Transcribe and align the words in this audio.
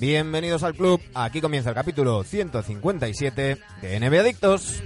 Bienvenidos 0.00 0.62
al 0.62 0.74
club, 0.74 0.98
aquí 1.12 1.42
comienza 1.42 1.68
el 1.68 1.74
capítulo 1.74 2.24
157 2.24 3.58
de 3.82 4.00
NBA 4.00 4.20
Adictos. 4.20 4.82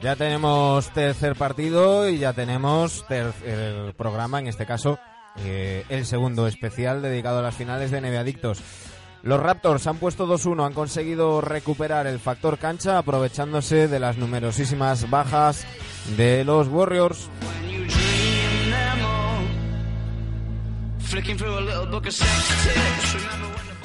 Ya 0.00 0.16
tenemos 0.16 0.90
tercer 0.94 1.36
partido 1.36 2.08
y 2.08 2.16
ya 2.16 2.32
tenemos 2.32 3.06
tercer 3.06 3.94
programa, 3.94 4.38
en 4.38 4.46
este 4.46 4.64
caso 4.64 4.98
eh, 5.44 5.84
el 5.90 6.06
segundo 6.06 6.46
especial 6.46 7.02
dedicado 7.02 7.40
a 7.40 7.42
las 7.42 7.54
finales 7.54 7.90
de 7.90 8.00
NBA 8.00 8.20
Adictos. 8.20 8.62
Los 9.22 9.40
Raptors 9.40 9.86
han 9.86 9.98
puesto 9.98 10.26
2-1, 10.26 10.64
han 10.64 10.72
conseguido 10.72 11.42
recuperar 11.42 12.06
el 12.06 12.18
factor 12.18 12.56
cancha 12.56 12.96
aprovechándose 12.96 13.88
de 13.88 14.00
las 14.00 14.16
numerosísimas 14.16 15.10
bajas 15.10 15.66
de 16.16 16.44
los 16.44 16.68
Warriors. 16.68 17.28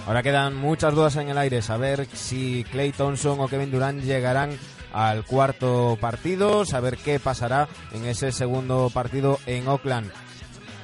Ahora 0.06 0.24
quedan 0.24 0.56
muchas 0.56 0.96
dudas 0.96 1.16
en 1.18 1.30
el 1.30 1.38
aire, 1.38 1.62
saber 1.62 2.08
si 2.14 2.64
Clay 2.72 2.94
Thompson 2.94 3.40
o 3.42 3.48
Kevin 3.48 3.72
Durant 3.72 4.02
llegarán 4.02 4.58
al 4.94 5.26
cuarto 5.26 5.98
partido, 6.00 6.66
saber 6.66 6.98
qué 6.98 7.20
pasará 7.20 7.68
en 7.92 8.06
ese 8.06 8.32
segundo 8.32 8.90
partido 8.94 9.40
en 9.46 9.68
Oakland. 9.68 10.12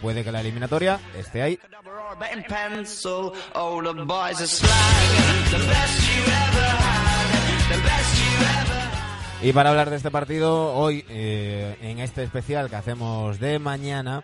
Puede 0.02 0.26
que 0.26 0.31
la 0.34 0.42
eliminatoria 0.42 1.00
esté 1.17 1.42
ahí. 1.42 1.59
Y 9.44 9.52
para 9.52 9.72
hablar 9.72 9.89
de 9.89 9.97
este 9.97 10.09
partido, 10.09 10.73
hoy 10.73 11.03
eh, 11.09 11.75
en 11.81 11.99
este 11.99 12.23
especial 12.23 12.69
que 12.69 12.77
hacemos 12.77 13.41
de 13.41 13.59
mañana, 13.59 14.23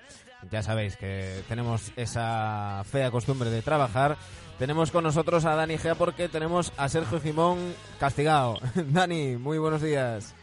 ya 0.50 0.64
sabéis 0.64 0.96
que 0.96 1.42
tenemos 1.50 1.92
esa 1.98 2.84
fea 2.90 3.12
costumbre 3.12 3.50
de 3.50 3.62
trabajar. 3.62 4.16
Tenemos 4.60 4.92
con 4.92 5.04
nosotros 5.04 5.44
a 5.44 5.56
Dani 5.56 5.78
Gea 5.78 5.96
porque 5.96 6.30
tenemos 6.30 6.72
a 6.78 6.88
Sergio 6.88 7.20
Jimón 7.20 7.58
castigado. 8.00 8.60
Dani, 8.76 9.36
muy 9.36 9.58
buenos 9.58 9.82
días. 9.82 10.34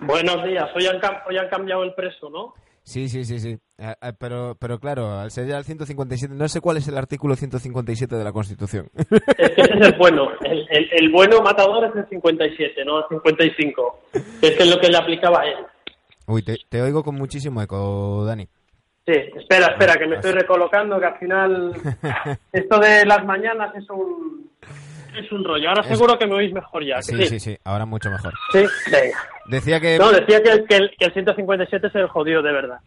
Buenos 0.00 0.42
días. 0.42 0.68
Hoy 0.74 0.86
han, 0.86 1.00
hoy 1.28 1.38
han 1.38 1.48
cambiado 1.48 1.84
el 1.84 1.94
preso, 1.94 2.30
¿no? 2.30 2.54
Sí, 2.84 3.08
sí, 3.08 3.24
sí, 3.24 3.38
sí. 3.38 3.58
Eh, 3.78 3.94
eh, 4.02 4.12
pero, 4.18 4.56
pero 4.58 4.78
claro, 4.78 5.18
al 5.18 5.30
ser 5.30 5.46
ya 5.46 5.56
el 5.56 5.64
157, 5.64 6.34
no 6.34 6.48
sé 6.48 6.60
cuál 6.60 6.78
es 6.78 6.88
el 6.88 6.98
artículo 6.98 7.36
157 7.36 8.16
de 8.16 8.24
la 8.24 8.32
Constitución. 8.32 8.88
Es 9.38 9.50
que 9.50 9.62
ese 9.62 9.74
es 9.74 9.86
el 9.86 9.98
bueno. 9.98 10.28
El, 10.42 10.66
el, 10.70 11.10
bueno 11.12 11.40
matador 11.42 11.84
es 11.84 11.96
el 11.96 12.08
57, 12.08 12.84
no 12.84 12.98
el 12.98 13.04
55. 13.08 14.00
Es 14.42 14.50
que 14.52 14.62
es 14.62 14.68
lo 14.68 14.80
que 14.80 14.88
le 14.88 14.98
aplicaba 14.98 15.40
a 15.42 15.46
él. 15.46 15.56
Uy, 16.26 16.42
te, 16.42 16.56
te 16.68 16.82
oigo 16.82 17.02
con 17.02 17.14
muchísimo 17.14 17.62
eco, 17.62 18.24
Dani. 18.24 18.48
Sí, 19.06 19.14
espera, 19.14 19.66
espera, 19.72 19.96
que 19.96 20.06
me 20.06 20.16
estoy 20.16 20.32
recolocando, 20.32 20.98
que 21.00 21.06
al 21.06 21.18
final 21.18 21.72
esto 22.52 22.78
de 22.78 23.04
las 23.04 23.24
mañanas 23.24 23.74
es 23.74 23.88
un, 23.90 24.50
es 25.16 25.32
un 25.32 25.44
rollo. 25.44 25.68
Ahora 25.68 25.82
seguro 25.84 26.18
que 26.18 26.26
me 26.26 26.34
oís 26.34 26.52
mejor 26.52 26.84
ya. 26.84 27.02
Sí, 27.02 27.26
sí, 27.26 27.40
sí, 27.40 27.56
ahora 27.64 27.86
mucho 27.86 28.10
mejor. 28.10 28.32
Sí, 28.52 28.64
venga. 28.90 29.18
Decía 29.46 29.80
que... 29.80 29.98
No, 29.98 30.12
decía 30.12 30.42
que, 30.42 30.64
que, 30.64 30.76
el, 30.76 30.90
que 30.96 31.04
el 31.06 31.12
157 31.12 31.86
es 31.86 31.94
el 31.94 32.08
jodido 32.08 32.42
de 32.42 32.52
verdad. 32.52 32.78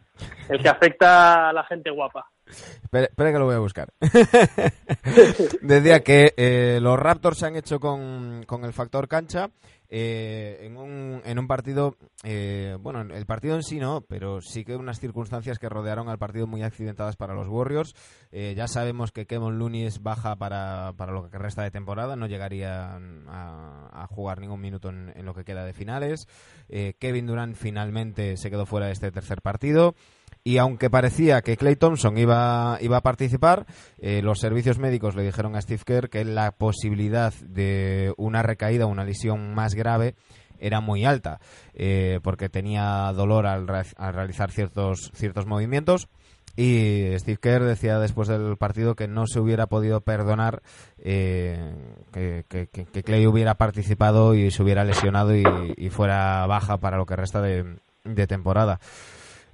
El 0.49 0.61
que 0.61 0.69
afecta 0.69 1.49
a 1.49 1.53
la 1.53 1.63
gente 1.65 1.89
guapa. 1.89 2.25
Espera, 2.45 3.05
espera 3.05 3.31
que 3.31 3.39
lo 3.39 3.45
voy 3.45 3.55
a 3.55 3.59
buscar. 3.59 3.93
Decía 5.61 6.01
que 6.01 6.33
eh, 6.37 6.79
los 6.81 6.97
Raptors 6.99 7.39
se 7.39 7.45
han 7.47 7.55
hecho 7.55 7.79
con, 7.79 8.43
con 8.45 8.63
el 8.65 8.73
factor 8.73 9.07
cancha 9.07 9.49
eh, 9.89 10.59
en, 10.61 10.77
un, 10.77 11.21
en 11.25 11.39
un 11.39 11.47
partido, 11.47 11.95
eh, 12.23 12.77
bueno, 12.79 13.01
el 13.01 13.25
partido 13.25 13.55
en 13.55 13.63
sí 13.63 13.79
no, 13.79 14.01
pero 14.01 14.41
sí 14.41 14.65
que 14.65 14.75
unas 14.75 14.99
circunstancias 14.99 15.59
que 15.59 15.69
rodearon 15.69 16.09
al 16.09 16.17
partido 16.17 16.47
muy 16.47 16.63
accidentadas 16.63 17.15
para 17.15 17.33
los 17.33 17.47
Warriors. 17.47 17.93
Eh, 18.31 18.53
ya 18.57 18.67
sabemos 18.67 19.11
que 19.11 19.25
Kevin 19.25 19.59
Looney 19.59 19.85
es 19.85 20.01
baja 20.01 20.35
para, 20.35 20.93
para 20.97 21.11
lo 21.11 21.29
que 21.29 21.37
resta 21.37 21.63
de 21.63 21.71
temporada, 21.71 22.15
no 22.15 22.27
llegaría 22.27 22.95
a, 22.95 24.03
a 24.03 24.07
jugar 24.07 24.39
ningún 24.39 24.61
minuto 24.61 24.89
en, 24.89 25.13
en, 25.15 25.25
lo 25.25 25.33
que 25.33 25.45
queda 25.45 25.65
de 25.65 25.73
finales. 25.73 26.27
Eh, 26.67 26.95
Kevin 26.99 27.27
Durant 27.27 27.55
finalmente 27.55 28.37
se 28.37 28.49
quedó 28.49 28.65
fuera 28.65 28.87
de 28.87 28.93
este 28.93 29.11
tercer 29.11 29.41
partido. 29.41 29.95
Y 30.47 30.59
aunque 30.59 30.91
parecía 30.91 31.41
que 31.41 31.57
Clay 31.57 31.75
Thompson 31.75 32.19
iba, 32.19 32.77
iba 32.79 32.97
a 32.97 33.01
participar, 33.01 33.65
eh, 33.97 34.21
los 34.21 34.39
servicios 34.39 34.77
médicos 34.77 35.15
le 35.15 35.23
dijeron 35.23 35.55
a 35.55 35.61
Steve 35.61 35.81
Kerr 35.83 36.07
que 36.07 36.23
la 36.23 36.51
posibilidad 36.51 37.33
de 37.33 38.13
una 38.15 38.43
recaída, 38.43 38.85
una 38.85 39.03
lesión 39.03 39.55
más 39.55 39.73
grave, 39.73 40.13
era 40.59 40.81
muy 40.81 41.03
alta, 41.03 41.39
eh, 41.73 42.19
porque 42.21 42.47
tenía 42.47 43.11
dolor 43.13 43.47
al, 43.47 43.65
al, 43.97 44.13
realizar 44.13 44.51
ciertos, 44.51 45.11
ciertos 45.15 45.47
movimientos. 45.47 46.09
Y 46.55 47.07
Steve 47.17 47.39
Kerr 47.41 47.63
decía 47.63 47.97
después 47.97 48.27
del 48.27 48.55
partido 48.55 48.95
que 48.95 49.07
no 49.07 49.25
se 49.25 49.39
hubiera 49.39 49.65
podido 49.65 50.01
perdonar 50.01 50.61
eh, 50.99 51.73
que, 52.13 52.45
que, 52.47 52.67
que, 52.67 53.03
Clay 53.03 53.25
hubiera 53.25 53.55
participado 53.55 54.35
y 54.35 54.51
se 54.51 54.61
hubiera 54.61 54.83
lesionado 54.83 55.35
y, 55.35 55.89
fuera 55.89 56.45
baja 56.45 56.77
para 56.77 56.97
lo 56.97 57.07
que 57.07 57.15
resta 57.15 57.41
de 57.41 58.27
temporada. 58.27 58.79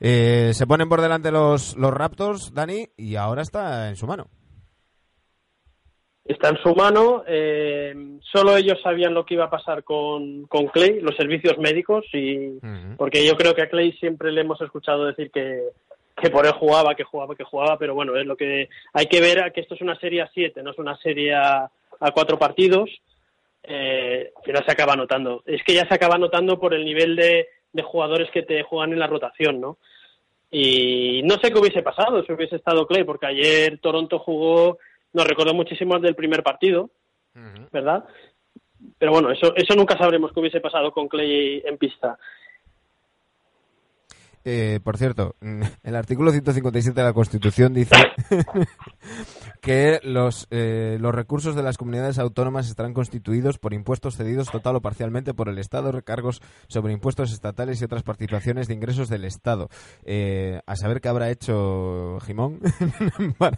Eh, 0.03 0.51
se 0.53 0.65
ponen 0.65 0.89
por 0.89 0.99
delante 0.99 1.31
los, 1.31 1.77
los 1.77 1.93
Raptors, 1.93 2.53
Dani, 2.55 2.87
y 2.97 3.15
ahora 3.15 3.43
está 3.43 3.87
en 3.89 3.95
su 3.95 4.07
mano. 4.07 4.27
Está 6.25 6.49
en 6.49 6.57
su 6.57 6.73
mano. 6.73 7.23
Eh, 7.27 7.93
solo 8.21 8.57
ellos 8.57 8.79
sabían 8.81 9.13
lo 9.13 9.25
que 9.25 9.35
iba 9.35 9.45
a 9.45 9.49
pasar 9.49 9.83
con, 9.83 10.47
con 10.47 10.67
Clay, 10.67 11.01
los 11.01 11.15
servicios 11.15 11.57
médicos, 11.59 12.05
y 12.13 12.47
uh 12.47 12.59
-huh. 12.61 12.97
porque 12.97 13.23
yo 13.25 13.35
creo 13.35 13.53
que 13.53 13.61
a 13.61 13.69
Clay 13.69 13.91
siempre 13.93 14.31
le 14.31 14.41
hemos 14.41 14.59
escuchado 14.61 15.05
decir 15.05 15.29
que, 15.29 15.65
que 16.19 16.29
por 16.31 16.47
él 16.47 16.53
jugaba, 16.53 16.95
que 16.95 17.03
jugaba, 17.03 17.35
que 17.35 17.43
jugaba, 17.43 17.77
pero 17.77 17.93
bueno, 17.93 18.15
es 18.17 18.25
lo 18.25 18.35
que 18.35 18.69
hay 18.93 19.05
que 19.05 19.21
ver 19.21 19.51
que 19.53 19.61
esto 19.61 19.75
es 19.75 19.81
una 19.81 19.99
serie 19.99 20.23
a 20.23 20.31
siete, 20.33 20.63
no 20.63 20.71
es 20.71 20.79
una 20.79 20.97
serie 20.97 21.35
a, 21.35 21.69
a 21.99 22.11
cuatro 22.11 22.39
partidos. 22.39 22.89
Eh, 23.63 24.31
que 24.43 24.53
no 24.53 24.59
se 24.65 24.71
acaba 24.71 24.95
notando. 24.95 25.43
Es 25.45 25.61
que 25.63 25.75
ya 25.75 25.87
se 25.87 25.93
acaba 25.93 26.17
notando 26.17 26.59
por 26.59 26.73
el 26.73 26.83
nivel 26.83 27.15
de, 27.15 27.45
de 27.71 27.83
jugadores 27.83 28.31
que 28.31 28.41
te 28.41 28.63
juegan 28.63 28.91
en 28.91 28.97
la 28.97 29.05
rotación, 29.05 29.61
¿no? 29.61 29.77
Y 30.51 31.21
no 31.23 31.35
sé 31.35 31.49
qué 31.51 31.59
hubiese 31.59 31.81
pasado 31.81 32.23
si 32.23 32.33
hubiese 32.33 32.57
estado 32.57 32.85
Clay, 32.85 33.05
porque 33.05 33.25
ayer 33.25 33.79
Toronto 33.79 34.19
jugó, 34.19 34.77
nos 35.13 35.25
recordó 35.25 35.53
muchísimo 35.53 35.97
del 35.97 36.13
primer 36.15 36.43
partido, 36.43 36.89
uh 37.35 37.39
-huh. 37.39 37.69
¿verdad? 37.71 38.03
Pero 38.97 39.13
bueno, 39.13 39.31
eso, 39.31 39.55
eso 39.55 39.75
nunca 39.75 39.97
sabremos 39.97 40.31
qué 40.33 40.39
hubiese 40.41 40.59
pasado 40.59 40.91
con 40.91 41.07
Clay 41.07 41.61
en 41.65 41.77
pista. 41.77 42.17
Eh, 44.43 44.79
por 44.83 44.97
cierto, 44.97 45.35
el 45.83 45.95
artículo 45.95 46.31
157 46.31 46.99
de 46.99 47.05
la 47.05 47.13
Constitución 47.13 47.73
dice 47.73 47.95
que 49.61 49.99
los, 50.03 50.47
eh, 50.51 50.97
los 50.99 51.13
recursos 51.13 51.55
de 51.55 51.63
las 51.63 51.77
comunidades 51.77 52.19
autónomas 52.19 52.67
estarán 52.67 52.93
constituidos 52.93 53.59
por 53.59 53.73
impuestos 53.73 54.17
cedidos 54.17 54.51
total 54.51 54.75
o 54.75 54.81
parcialmente 54.81 55.33
por 55.33 55.49
el 55.49 55.59
Estado, 55.59 55.91
recargos 55.91 56.41
sobre 56.67 56.93
impuestos 56.93 57.31
estatales 57.31 57.81
y 57.81 57.85
otras 57.85 58.03
participaciones 58.03 58.67
de 58.67 58.73
ingresos 58.73 59.07
del 59.07 59.23
Estado. 59.23 59.69
Eh, 60.03 60.59
a 60.65 60.75
saber 60.75 60.99
qué 60.99 61.09
habrá 61.09 61.29
hecho 61.29 62.19
Jimón 62.25 62.59
para, 63.37 63.57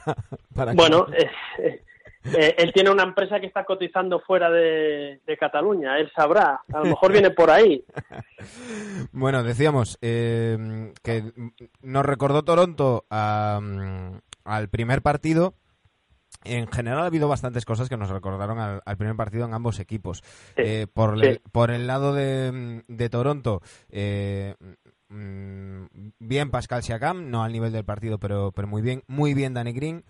para 0.53 0.73
Bueno, 0.73 1.07
eh, 1.17 1.81
eh, 2.25 2.55
él 2.57 2.71
tiene 2.73 2.89
una 2.89 3.03
empresa 3.03 3.39
que 3.39 3.47
está 3.47 3.65
cotizando 3.65 4.19
fuera 4.21 4.49
de, 4.49 5.19
de, 5.25 5.37
Cataluña, 5.37 5.97
él 5.97 6.09
sabrá, 6.15 6.61
a 6.71 6.79
lo 6.79 6.85
mejor 6.85 7.11
viene 7.11 7.31
por 7.31 7.51
ahí. 7.51 7.83
bueno, 9.11 9.43
decíamos 9.43 9.97
eh, 10.01 10.93
que 11.03 11.33
nos 11.81 12.05
recordó 12.05 12.43
Toronto 12.43 13.05
a, 13.09 13.59
al 14.45 14.69
primer 14.69 15.01
partido. 15.01 15.53
En 16.43 16.67
general 16.67 16.99
ha 16.99 17.05
habido 17.05 17.27
bastantes 17.27 17.65
cosas 17.65 17.89
que 17.89 17.97
nos 17.97 18.09
recordaron 18.09 18.59
al, 18.59 18.81
al 18.85 18.97
primer 18.97 19.15
partido 19.15 19.45
en 19.45 19.53
ambos 19.53 19.79
equipos. 19.79 20.23
Sí, 20.55 20.63
eh, 20.63 20.87
por, 20.91 21.19
sí. 21.19 21.25
el, 21.25 21.41
por, 21.51 21.71
el, 21.71 21.87
lado 21.87 22.13
de, 22.13 22.83
de 22.87 23.09
Toronto, 23.09 23.61
eh, 23.89 24.55
mm, 25.09 25.83
bien 26.19 26.51
Pascal 26.51 26.83
Siakam, 26.83 27.29
no 27.29 27.43
al 27.43 27.51
nivel 27.51 27.71
del 27.71 27.85
partido, 27.85 28.19
pero, 28.19 28.51
pero 28.51 28.67
muy 28.67 28.81
bien, 28.81 29.03
muy 29.07 29.33
bien 29.33 29.53
Danny 29.53 29.73
Green 29.73 30.03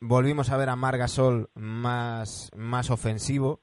volvimos 0.00 0.50
a 0.50 0.56
ver 0.56 0.68
a 0.68 0.76
Margasol 0.76 1.50
más, 1.54 2.50
más 2.56 2.90
ofensivo. 2.90 3.60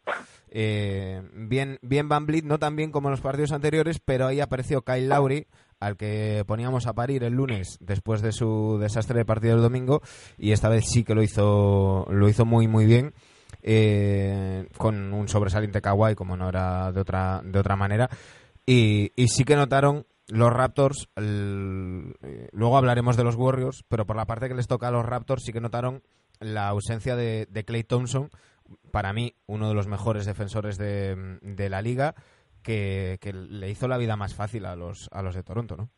Eh, 0.50 1.22
bien, 1.34 1.80
bien 1.82 2.10
Van 2.10 2.26
Vliet, 2.26 2.46
no 2.46 2.60
tan 2.60 2.76
bien 2.76 2.92
como 2.92 3.08
en 3.08 3.12
los 3.12 3.22
partidos 3.22 3.52
anteriores, 3.52 4.00
pero 4.00 4.28
ahí 4.28 4.40
apareció 4.40 4.84
Kyle 4.84 5.10
Lowry, 5.10 5.48
al 5.84 5.98
que 5.98 6.44
poníamos 6.48 6.88
a 6.88 6.94
parir 6.94 7.24
el 7.24 7.34
lunes 7.34 7.78
después 7.80 8.22
de 8.22 8.32
su 8.32 8.78
desastre 8.80 9.18
de 9.18 9.26
partido 9.26 9.54
del 9.56 9.64
domingo, 9.64 10.02
y 10.38 10.52
esta 10.52 10.70
vez 10.70 10.86
sí 10.88 11.04
que 11.04 11.16
lo 11.16 11.24
hizo, 11.24 12.06
lo 12.10 12.30
hizo 12.30 12.46
muy, 12.46 12.68
muy 12.68 12.86
bien. 12.86 13.14
Eh, 13.62 14.68
con 14.78 15.14
un 15.14 15.30
sobresaliente 15.30 15.80
kawaii 15.80 16.16
como 16.16 16.36
no 16.36 16.50
era 16.50 16.92
de 16.92 17.00
otra 17.00 17.42
de 17.46 17.60
otra 17.60 17.78
manera 17.78 18.10
y, 18.66 19.14
y 19.16 19.30
sí 19.30 19.46
que 19.46 19.56
notaron 19.56 20.06
los 20.28 20.52
Raptors, 20.52 21.10
eh, 21.16 22.50
luego 22.52 22.78
hablaremos 22.78 23.18
de 23.18 23.24
los 23.24 23.36
Warriors, 23.36 23.84
pero 23.88 24.06
por 24.06 24.16
la 24.16 24.26
parte 24.26 24.48
que 24.48 24.56
les 24.56 24.68
toca 24.68 24.88
a 24.88 24.92
los 24.92 25.06
Raptors 25.06 25.44
sí 25.44 25.52
que 25.52 25.62
notaron 25.62 26.02
la 26.40 26.68
ausencia 26.70 27.16
de, 27.16 27.48
de 27.50 27.66
Clay 27.66 27.84
Thompson, 27.84 28.30
para 28.92 29.14
mí 29.14 29.36
uno 29.46 29.68
de 29.68 29.76
los 29.76 29.88
mejores 29.88 30.26
defensores 30.26 30.78
de, 30.78 31.38
de 31.42 31.70
la 31.70 31.82
liga, 31.82 32.16
que, 32.64 33.18
que, 33.22 33.34
le 33.34 33.70
hizo 33.70 33.88
la 33.88 33.98
vida 33.98 34.16
más 34.16 34.34
fácil 34.34 34.66
a 34.66 34.76
los, 34.76 35.10
a 35.12 35.22
los 35.22 35.36
de 35.36 35.44
Toronto, 35.44 35.76
¿no? 35.78 35.90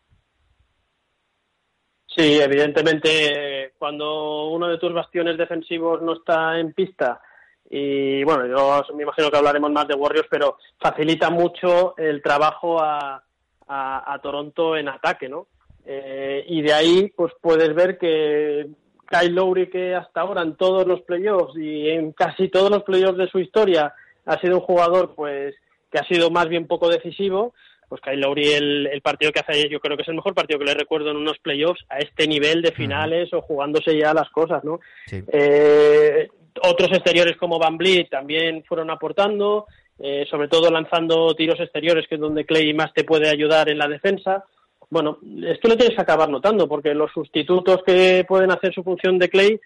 Sí, 2.07 2.39
evidentemente 2.39 3.73
cuando 3.77 4.47
uno 4.49 4.67
de 4.67 4.77
tus 4.77 4.93
bastiones 4.93 5.37
defensivos 5.37 6.01
no 6.01 6.13
está 6.13 6.59
en 6.59 6.73
pista, 6.73 7.21
y 7.69 8.23
bueno, 8.23 8.45
yo 8.47 8.83
me 8.95 9.03
imagino 9.03 9.29
que 9.29 9.37
hablaremos 9.37 9.71
más 9.71 9.87
de 9.87 9.95
Warriors, 9.95 10.27
pero 10.29 10.57
facilita 10.79 11.29
mucho 11.29 11.95
el 11.97 12.21
trabajo 12.21 12.81
a 12.81 13.25
a, 13.67 14.19
Toronto 14.21 14.77
en 14.77 14.89
ataque, 14.89 15.29
¿no? 15.29 15.47
Eh, 15.85 16.43
y 16.47 16.61
de 16.61 16.73
ahí, 16.73 17.13
pues 17.15 17.33
puedes 17.41 17.73
ver 17.73 17.97
que 17.97 18.67
Kyle 19.07 19.33
Lowry, 19.33 19.69
que 19.69 19.95
hasta 19.95 20.21
ahora 20.21 20.41
en 20.41 20.55
todos 20.55 20.87
los 20.87 21.01
playoffs 21.01 21.55
y 21.57 21.89
en 21.89 22.11
casi 22.11 22.49
todos 22.49 22.71
los 22.71 22.83
playoffs 22.83 23.17
de 23.17 23.27
su 23.27 23.39
historia 23.39 23.93
ha 24.25 24.39
sido 24.39 24.55
un 24.55 24.65
jugador, 24.65 25.13
pues, 25.15 25.55
que 25.95 26.01
ha 26.01 26.07
sido 26.07 26.29
más 26.29 26.49
bien 26.49 26.67
poco 26.67 26.89
decisivo, 26.89 27.53
pues 27.87 28.01
Kyle 28.01 28.19
Lowry, 28.19 28.51
el, 28.51 29.01
partido 29.01 29.31
que 29.31 29.39
hace 29.39 29.53
ayer, 29.53 29.69
yo 29.69 29.79
creo 29.79 29.95
que 29.95 30.03
es 30.03 30.09
el 30.09 30.15
mejor 30.15 30.33
partido 30.33 30.59
que 30.59 30.65
le 30.65 30.73
recuerdo 30.73 31.11
en 31.11 31.17
unos 31.17 31.39
playoffs 31.39 31.85
a 31.87 31.99
este 31.99 32.27
nivel 32.27 32.61
de 32.61 32.73
finales 32.73 33.33
o 33.33 33.41
jugándose 33.41 33.97
ya 33.97 34.13
las 34.13 34.29
cosas, 34.31 34.63
¿no? 34.65 34.79
Eh, 35.09 36.27
otros 36.63 36.89
exteriores 36.91 37.37
como 37.37 37.59
Van 37.59 37.77
Vliet 37.77 38.09
también 38.09 38.63
fueron 38.65 38.89
aportando, 38.89 39.67
eh, 39.99 40.25
sobre 40.29 40.49
todo 40.49 40.69
lanzando 40.69 41.33
tiros 41.33 41.59
exteriores, 41.61 42.07
que 42.09 42.15
es 42.15 42.21
donde 42.21 42.45
Clay 42.45 42.73
más 42.73 42.93
te 42.93 43.05
puede 43.05 43.29
ayudar 43.29 43.69
en 43.69 43.77
la 43.77 43.87
defensa. 43.87 44.43
Bueno, 44.89 45.19
esto 45.45 45.69
lo 45.69 45.77
tienes 45.77 45.95
que 45.95 46.01
acabar 46.01 46.29
notando, 46.29 46.67
porque 46.67 46.93
los 46.93 47.11
sustitutos 47.13 47.83
que 47.85 48.25
pueden 48.27 48.51
hacer 48.51 48.73
su 48.73 48.83
función 48.83 49.17
de 49.17 49.29
Clay, 49.29 49.61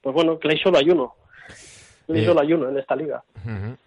pues 0.00 0.14
bueno, 0.14 0.38
Clay 0.38 0.58
solo 0.58 0.78
hay 0.78 0.90
uno. 0.90 1.14
Clay 2.06 2.22
eh, 2.22 2.26
solo 2.26 2.40
hay 2.40 2.52
uno 2.52 2.68
en 2.68 2.78
esta 2.78 2.96
liga. 2.96 3.22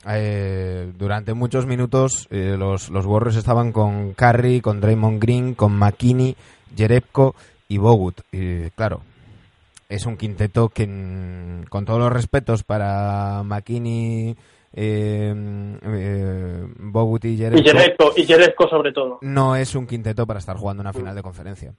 Eh, 0.07 0.91
durante 0.97 1.33
muchos 1.33 1.65
minutos 1.65 2.27
los, 2.29 2.89
los 2.89 3.05
Warriors 3.05 3.37
estaban 3.37 3.71
con 3.71 4.13
Curry, 4.13 4.61
con 4.61 4.81
Draymond 4.81 5.21
Green, 5.21 5.53
con 5.53 5.73
McKinney, 5.73 6.35
Jerebko 6.75 7.35
y 7.67 7.77
Bogut. 7.77 8.21
Y 8.31 8.69
claro, 8.71 9.01
es 9.87 10.05
un 10.05 10.17
quinteto 10.17 10.69
que, 10.69 10.85
con 11.69 11.85
todos 11.85 11.99
los 11.99 12.11
respetos 12.11 12.63
para 12.63 13.41
McKinney 13.43 14.35
eh, 14.73 15.33
eh, 15.81 16.67
Bogut 16.77 17.25
y 17.25 17.37
Jerebko. 17.37 18.13
Y 18.15 18.25
sobre 18.69 18.91
todo. 18.91 19.19
No 19.21 19.55
es 19.55 19.75
un 19.75 19.87
quinteto 19.87 20.27
para 20.27 20.39
estar 20.39 20.57
jugando 20.57 20.81
una 20.81 20.93
final 20.93 21.15
de 21.15 21.23
conferencia. 21.23 21.73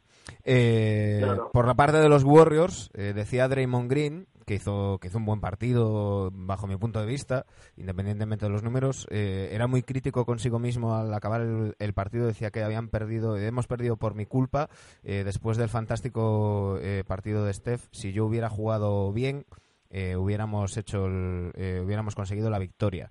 Eh, 0.44 1.24
por 1.52 1.66
la 1.66 1.74
parte 1.74 1.98
de 1.98 2.08
los 2.08 2.24
Warriors, 2.24 2.90
eh, 2.94 3.12
decía 3.14 3.48
Draymond 3.48 3.90
Green, 3.90 4.26
que 4.50 4.56
hizo, 4.56 4.98
hizo 5.00 5.18
un 5.18 5.24
buen 5.24 5.40
partido 5.40 6.32
bajo 6.34 6.66
mi 6.66 6.76
punto 6.76 6.98
de 6.98 7.06
vista, 7.06 7.46
independientemente 7.76 8.46
de 8.46 8.50
los 8.50 8.64
números, 8.64 9.06
era 9.10 9.68
muy 9.68 9.84
crítico 9.84 10.24
consigo 10.24 10.58
mismo 10.58 10.96
al 10.96 11.14
acabar 11.14 11.40
el, 11.78 11.94
partido, 11.94 12.26
decía 12.26 12.50
que 12.50 12.64
habían 12.64 12.88
perdido, 12.88 13.36
hemos 13.36 13.68
perdido 13.68 13.96
por 13.96 14.16
mi 14.16 14.26
culpa, 14.26 14.68
después 15.04 15.56
del 15.56 15.68
fantástico 15.68 16.80
partido 17.06 17.44
de 17.44 17.52
Steph, 17.52 17.86
si 17.92 18.12
yo 18.12 18.26
hubiera 18.26 18.48
jugado 18.48 19.12
bien, 19.12 19.46
eh, 19.88 20.16
hubiéramos 20.16 20.76
hecho 20.76 21.06
eh, 21.08 21.80
hubiéramos 21.84 22.16
conseguido 22.16 22.50
la 22.50 22.58
victoria. 22.58 23.10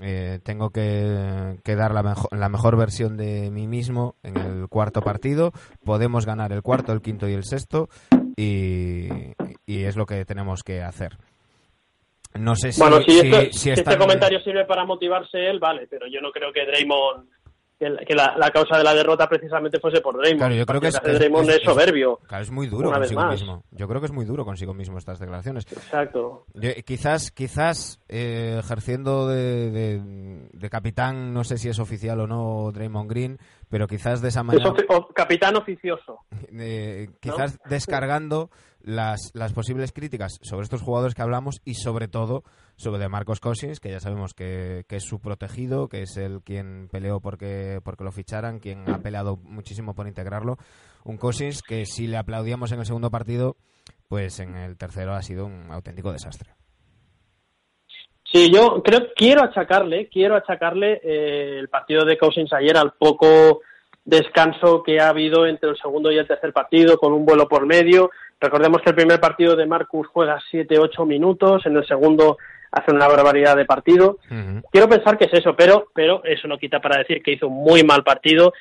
Eh, 0.00 0.38
tengo 0.44 0.70
que, 0.70 1.58
dar 1.64 1.92
la, 1.92 2.16
la, 2.30 2.48
mejor 2.48 2.76
versión 2.76 3.16
de 3.16 3.50
mí 3.50 3.66
mismo 3.66 4.14
en 4.22 4.36
el 4.36 4.68
cuarto 4.68 5.02
partido. 5.02 5.52
Podemos 5.84 6.24
ganar 6.24 6.52
el 6.52 6.62
cuarto, 6.62 6.92
el 6.92 7.02
quinto 7.02 7.28
y 7.28 7.32
el 7.32 7.44
sexto 7.44 7.88
y, 8.36 9.08
es 9.68 9.96
lo 9.96 10.06
que 10.06 10.24
tenemos 10.24 10.62
que 10.62 10.82
hacer. 10.82 11.16
No 12.34 12.54
sé 12.54 12.72
si, 12.72 12.80
bueno, 12.80 13.00
si, 13.02 13.70
este 13.70 13.96
comentario 13.96 14.40
sirve 14.40 14.64
para 14.64 14.84
motivarse 14.84 15.48
él, 15.48 15.58
vale, 15.58 15.86
pero 15.88 16.06
yo 16.06 16.20
no 16.20 16.30
creo 16.30 16.52
que 16.52 16.66
Draymond 16.66 17.28
que, 17.78 18.14
la, 18.14 18.50
causa 18.50 18.76
de 18.76 18.84
la 18.84 18.92
derrota 18.92 19.28
precisamente 19.28 19.78
fuese 19.78 20.00
por 20.00 20.16
Draymond. 20.16 20.38
Claro, 20.38 20.54
yo 20.54 20.66
creo 20.66 20.80
que 20.80 20.88
es, 20.88 21.00
Draymond 21.00 21.50
es, 21.50 21.62
soberbio. 21.62 22.18
Claro, 22.26 22.42
es 22.42 22.50
muy 22.50 22.66
duro 22.66 22.90
consigo 22.90 23.24
mismo. 23.26 23.62
Yo 23.70 23.86
creo 23.86 24.00
que 24.00 24.06
es 24.06 24.12
muy 24.12 24.24
duro 24.24 24.44
consigo 24.44 24.74
mismo 24.74 24.98
estas 24.98 25.18
declaraciones. 25.20 25.64
Exacto. 25.70 26.44
quizás, 26.84 27.30
quizás 27.30 28.00
eh, 28.08 28.56
ejerciendo 28.58 29.28
de, 29.28 30.00
de, 30.52 30.70
capitán, 30.70 31.32
no 31.32 31.44
sé 31.44 31.56
si 31.56 31.68
es 31.68 31.78
oficial 31.78 32.20
o 32.20 32.26
no 32.26 32.72
Draymond 32.72 33.08
Green, 33.08 33.38
pero 33.68 33.86
quizás 33.86 34.20
de 34.20 34.28
esa 34.28 34.42
manera. 34.42 34.72
capitán 35.14 35.56
oficioso. 35.56 36.20
Eh, 36.60 37.10
quizás 37.20 37.58
descargando 37.68 38.50
las, 38.80 39.30
las 39.34 39.52
posibles 39.52 39.92
críticas 39.92 40.38
sobre 40.42 40.64
estos 40.64 40.82
jugadores 40.82 41.14
que 41.14 41.22
hablamos 41.22 41.60
y 41.64 41.74
sobre 41.74 42.08
todo 42.08 42.42
sobre 42.78 43.00
de 43.00 43.08
Marcos 43.08 43.40
Cousins, 43.40 43.80
que 43.80 43.90
ya 43.90 44.00
sabemos 44.00 44.34
que, 44.34 44.84
es 44.88 45.02
su 45.02 45.20
protegido, 45.20 45.88
que 45.88 46.02
es 46.02 46.16
el 46.16 46.42
quien 46.42 46.88
peleó 46.90 47.20
porque, 47.20 47.80
porque 47.84 48.04
lo 48.04 48.12
ficharan, 48.12 48.60
quien 48.60 48.88
ha 48.88 48.98
peleado 49.00 49.36
muchísimo 49.36 49.94
por 49.94 50.06
integrarlo. 50.06 50.56
Un 51.04 51.18
Cousins 51.18 51.60
que 51.62 51.84
si 51.86 52.06
le 52.06 52.16
aplaudíamos 52.16 52.70
en 52.72 52.78
el 52.78 52.86
segundo 52.86 53.10
partido, 53.10 53.56
pues 54.08 54.38
en 54.38 54.56
el 54.56 54.78
tercero 54.78 55.14
ha 55.14 55.22
sido 55.22 55.44
un 55.44 55.70
auténtico 55.72 56.12
desastre. 56.12 56.52
Sí, 58.30 58.50
yo 58.52 58.82
creo 58.82 59.08
quiero 59.16 59.42
achacarle, 59.42 60.08
quiero 60.08 60.36
achacarle 60.36 61.00
eh, 61.02 61.58
el 61.58 61.68
partido 61.68 62.04
de 62.04 62.16
Cousins 62.16 62.52
ayer 62.52 62.76
al 62.76 62.92
poco 62.92 63.62
descanso 64.04 64.82
que 64.82 65.00
ha 65.00 65.08
habido 65.08 65.46
entre 65.46 65.70
el 65.70 65.76
segundo 65.78 66.12
y 66.12 66.18
el 66.18 66.28
tercer 66.28 66.52
partido, 66.52 66.96
con 66.96 67.12
un 67.12 67.26
vuelo 67.26 67.48
por 67.48 67.66
medio. 67.66 68.10
Recordemos 68.40 68.82
que 68.82 68.90
el 68.90 68.96
primer 68.96 69.20
partido 69.20 69.56
de 69.56 69.66
Marcus 69.66 70.06
juega 70.08 70.38
7-8 70.52 71.06
minutos, 71.06 71.66
en 71.66 71.76
el 71.76 71.86
segundo 71.86 72.38
hace 72.70 72.92
una 72.92 73.08
barbaridad 73.08 73.56
de 73.56 73.64
partido. 73.64 74.18
Quiero 74.70 74.88
pensar 74.88 75.18
que 75.18 75.24
es 75.24 75.32
eso, 75.32 75.56
pero, 75.56 75.88
pero 75.94 76.22
eso 76.24 76.46
no 76.46 76.58
quita 76.58 76.80
para 76.80 76.98
decir 76.98 77.22
que 77.22 77.32
hizo 77.32 77.48
un 77.48 77.64
muy 77.64 77.82
mal 77.82 78.04
partido. 78.04 78.52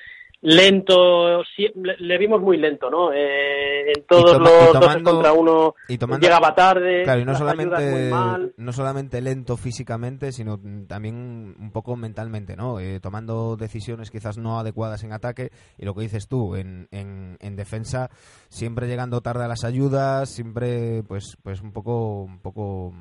Lento, 0.42 1.42
le, 1.76 2.18
vimos 2.20 2.40
muy 2.42 2.58
lento, 2.58 2.92
¿no? 2.92 3.12
Eh, 3.12 3.92
en 3.92 4.04
todos 4.08 4.38
los 4.40 4.74
dos 4.74 4.98
contra 4.98 5.34
uno 5.34 5.74
llegaba 6.22 6.54
tarde, 6.54 7.02
claro, 7.04 7.22
y 7.22 7.26
no 7.26 7.36
solamente, 7.36 8.12
no 8.56 8.72
solamente 8.72 9.20
lento 9.22 9.58
físicamente, 9.58 10.32
sino 10.32 10.60
también 10.88 11.56
un 11.60 11.72
poco 11.72 11.96
mentalmente, 11.96 12.56
¿no? 12.56 12.80
Eh, 12.80 13.00
tomando 13.00 13.56
decisiones 13.56 14.12
quizás 14.12 14.38
no 14.38 14.60
adecuadas 14.60 15.04
en 15.04 15.12
ataque 15.12 15.52
y 15.76 15.86
lo 15.86 15.96
que 15.96 16.02
dices 16.02 16.28
tú, 16.28 16.56
en, 16.56 16.88
en, 16.92 17.38
en 17.40 17.56
defensa, 17.56 18.12
siempre 18.50 18.88
llegando 18.88 19.22
tarde 19.22 19.46
a 19.46 19.48
las 19.48 19.64
ayudas, 19.64 20.30
siempre 20.30 21.02
pues, 21.08 21.36
pues 21.42 21.62
un 21.62 21.72
poco, 21.72 22.22
un 22.22 22.40
poco 22.42 22.94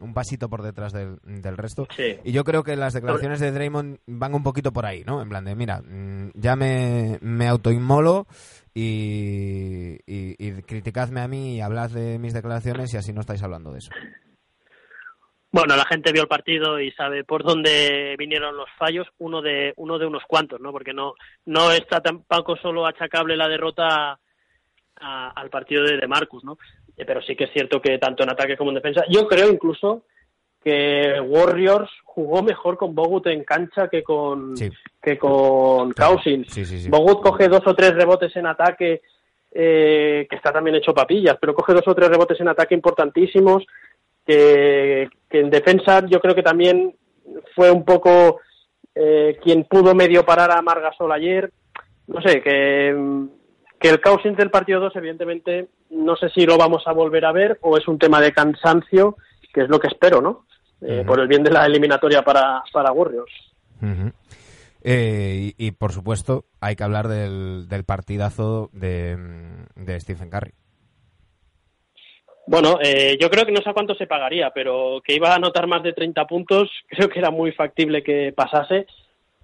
un 0.00 0.14
pasito 0.14 0.48
por 0.48 0.62
detrás 0.62 0.92
del, 0.92 1.18
del 1.22 1.56
resto. 1.56 1.86
Y 2.24 2.32
yo 2.32 2.44
creo 2.44 2.62
que 2.62 2.76
las 2.76 2.94
declaraciones 2.94 3.40
de 3.40 3.52
Draymond 3.52 3.98
van 4.06 4.34
un 4.34 4.42
poquito 4.42 4.72
por 4.72 4.86
ahí, 4.86 5.04
¿no? 5.04 5.22
En 5.22 5.28
plan 5.28 5.44
de, 5.44 5.54
mira, 5.54 5.80
mm, 5.82 6.30
ya 6.34 6.56
me, 6.56 7.18
me 7.20 7.48
autoinmolo 7.48 8.26
y, 8.74 9.98
y, 10.06 10.62
criticadme 10.62 11.20
a 11.20 11.28
mí 11.28 11.56
y 11.56 11.60
hablad 11.60 11.90
de 11.90 12.18
mis 12.18 12.34
declaraciones 12.34 12.92
y 12.92 12.96
así 12.96 13.12
no 13.12 13.20
estáis 13.20 13.42
hablando 13.42 13.72
de 13.72 13.78
eso. 13.78 13.90
Bueno, 15.52 15.76
la 15.76 15.86
gente 15.86 16.10
vio 16.10 16.22
el 16.22 16.28
partido 16.28 16.80
y 16.80 16.90
sabe 16.90 17.22
por 17.22 17.44
dónde 17.44 18.16
vinieron 18.18 18.56
los 18.56 18.68
fallos, 18.76 19.06
uno 19.18 19.40
de 19.40 19.72
uno 19.76 20.00
de 20.00 20.06
unos 20.06 20.24
cuantos, 20.26 20.60
¿no? 20.60 20.72
Porque 20.72 20.92
no 20.92 21.14
no 21.46 21.70
está 21.70 22.00
tampoco 22.00 22.56
solo 22.56 22.86
achacable 22.86 23.36
la 23.36 23.46
derrota 23.46 24.18
al 24.96 25.50
partido 25.50 25.84
de, 25.84 25.96
de 25.98 26.08
Marcus, 26.08 26.42
¿no? 26.42 26.58
Eh, 26.96 27.04
pero 27.04 27.22
sí 27.22 27.34
que 27.34 27.44
es 27.44 27.52
cierto 27.52 27.80
que 27.80 27.98
tanto 27.98 28.22
en 28.22 28.30
ataque 28.30 28.56
como 28.56 28.70
en 28.70 28.76
defensa, 28.76 29.04
yo 29.08 29.26
creo 29.26 29.50
incluso 29.50 30.04
que 30.62 31.20
Warriors 31.20 31.90
jugó 32.04 32.42
mejor 32.42 32.78
con 32.78 32.94
Bogut 32.94 33.26
en 33.26 33.44
cancha 33.44 33.88
que 33.88 34.02
con 34.02 34.54
que 35.02 35.18
con 35.18 35.92
Cousins. 35.92 36.88
Bogut 36.88 37.22
coge 37.22 37.48
dos 37.48 37.66
o 37.66 37.74
tres 37.74 37.94
rebotes 37.94 38.34
en 38.36 38.46
ataque 38.46 39.02
eh, 39.52 40.26
que 40.28 40.36
está 40.36 40.52
también 40.52 40.76
hecho 40.76 40.94
papillas, 40.94 41.36
pero 41.38 41.54
coge 41.54 41.74
dos 41.74 41.86
o 41.86 41.94
tres 41.94 42.08
rebotes 42.08 42.40
en 42.40 42.48
ataque 42.48 42.74
importantísimos 42.74 43.64
que, 44.26 45.08
en 45.30 45.50
defensa 45.50 46.04
yo 46.06 46.18
creo 46.20 46.34
que 46.34 46.42
también 46.42 46.96
fue 47.54 47.70
un 47.70 47.84
poco 47.84 48.40
eh, 48.94 49.38
quien 49.42 49.64
pudo 49.64 49.94
medio 49.94 50.24
parar 50.24 50.50
a 50.50 50.62
Margasol 50.62 51.12
ayer. 51.12 51.52
No 52.06 52.22
sé, 52.22 52.42
que, 52.42 53.26
que 53.78 53.88
el 53.88 54.00
Cousins 54.00 54.36
del 54.36 54.50
partido 54.50 54.80
2 54.80 54.96
evidentemente 54.96 55.68
no 55.94 56.16
sé 56.16 56.28
si 56.30 56.44
lo 56.44 56.58
vamos 56.58 56.82
a 56.86 56.92
volver 56.92 57.24
a 57.24 57.32
ver 57.32 57.58
o 57.62 57.76
es 57.76 57.86
un 57.88 57.98
tema 57.98 58.20
de 58.20 58.32
cansancio, 58.32 59.16
que 59.52 59.62
es 59.62 59.68
lo 59.68 59.78
que 59.78 59.88
espero, 59.88 60.20
¿no? 60.20 60.46
Eh, 60.80 61.02
por 61.06 61.20
el 61.20 61.28
bien 61.28 61.42
de 61.42 61.50
la 61.50 61.64
eliminatoria 61.64 62.22
para, 62.22 62.62
para 62.72 62.92
Warriors. 62.92 63.32
Eh, 64.82 65.54
y, 65.56 65.70
por 65.70 65.92
supuesto, 65.92 66.44
hay 66.60 66.76
que 66.76 66.84
hablar 66.84 67.08
del, 67.08 67.84
partidazo 67.86 68.68
de, 68.72 69.16
Stephen 70.00 70.28
Curry. 70.28 70.52
Bueno, 72.46 72.78
eh, 72.82 73.16
yo 73.18 73.30
creo 73.30 73.46
que 73.46 73.52
no 73.52 73.62
sé 73.62 73.70
a 73.70 73.72
cuánto 73.72 73.94
se 73.94 74.06
pagaría, 74.06 74.50
pero 74.50 75.00
que 75.02 75.14
iba 75.14 75.30
a 75.30 75.36
anotar 75.36 75.66
más 75.66 75.82
de 75.82 75.94
30 75.94 76.26
puntos, 76.26 76.70
creo 76.88 77.08
que 77.08 77.18
era 77.18 77.30
muy 77.30 77.52
factible 77.52 78.02
que 78.02 78.34
pasase. 78.36 78.86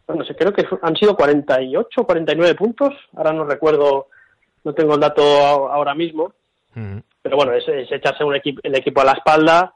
Bueno, 0.07 0.25
sé, 0.25 0.35
creo 0.35 0.52
que 0.52 0.66
han 0.83 0.97
sido 0.97 1.16
48, 1.16 2.04
49 2.04 2.54
puntos, 2.57 2.92
ahora 3.16 3.33
no 3.33 3.45
recuerdo, 3.45 4.09
no 4.64 4.75
tengo 4.75 4.95
el 4.95 5.00
dato 5.00 5.23
ahora 5.23 5.95
mismo, 5.95 6.35
pero 7.23 7.37
bueno, 7.37 7.53
es, 7.53 7.65
echarse 7.91 8.25
un 8.25 8.35
el 8.35 8.75
equipo 8.75 9.01
a 9.01 9.05
la 9.05 9.13
espalda, 9.13 9.75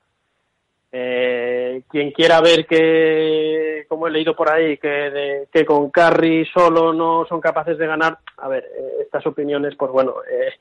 eh, 0.96 1.82
quien 1.90 2.12
quiera 2.12 2.40
ver 2.40 2.66
que, 2.66 3.84
como 3.88 4.06
he 4.06 4.12
leído 4.12 4.36
por 4.36 4.48
ahí, 4.48 4.78
que, 4.78 5.48
que 5.52 5.64
con 5.64 5.90
Carry 5.90 6.46
solo 6.46 6.92
no 6.92 7.26
son 7.28 7.40
capaces 7.40 7.76
de 7.76 7.86
ganar, 7.86 8.18
a 8.36 8.46
ver, 8.46 8.62
eh, 8.64 9.02
estas 9.02 9.26
opiniones, 9.26 9.74
pues 9.76 9.90
bueno, 9.90 10.14
eh, 10.30 10.52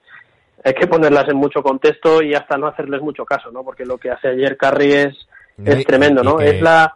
hay 0.64 0.74
que 0.74 0.88
ponerlas 0.88 1.30
en 1.30 1.38
mucho 1.38 1.62
contexto 1.62 2.24
y 2.24 2.34
hasta 2.34 2.58
no 2.58 2.66
hacerles 2.66 3.02
mucho 3.02 3.26
caso, 3.26 3.52
¿no? 3.52 3.64
Porque 3.64 3.86
lo 3.86 4.00
que 4.00 4.10
hace 4.10 4.30
ayer 4.30 4.58
Carry 4.58 4.94
es, 4.94 5.28
es 5.64 5.86
tremendo, 5.86 6.24
¿no? 6.24 6.40
es 6.40 6.60
la, 6.62 6.96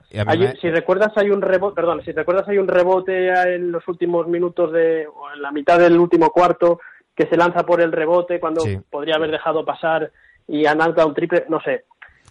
si 0.60 0.72
recuerdas 0.72 1.12
hay 1.16 1.30
un 1.30 1.44
rebote, 1.44 1.76
perdón, 1.76 2.02
si 2.04 2.14
recuerdas 2.14 2.48
hay 2.48 2.58
un 2.58 2.68
rebote 2.68 3.28
en 3.54 3.72
los 3.72 3.88
últimos 3.88 4.28
minutos 4.28 4.72
de, 4.72 5.06
o 5.06 5.32
en 5.32 5.44
la 5.44 5.52
mitad 5.52 5.78
del 5.78 6.00
último 6.00 6.32
cuarto 6.32 6.80
que 7.18 7.26
se 7.26 7.36
lanza 7.36 7.64
por 7.64 7.82
el 7.82 7.92
rebote 7.92 8.40
cuando 8.40 8.64
podría 8.92 9.16
haber 9.16 9.32
dejado 9.32 9.66
pasar 9.66 10.12
y 10.48 10.68
anota 10.68 11.06
un 11.06 11.16
triple, 11.16 11.46
no 11.50 11.60
sé, 11.60 11.86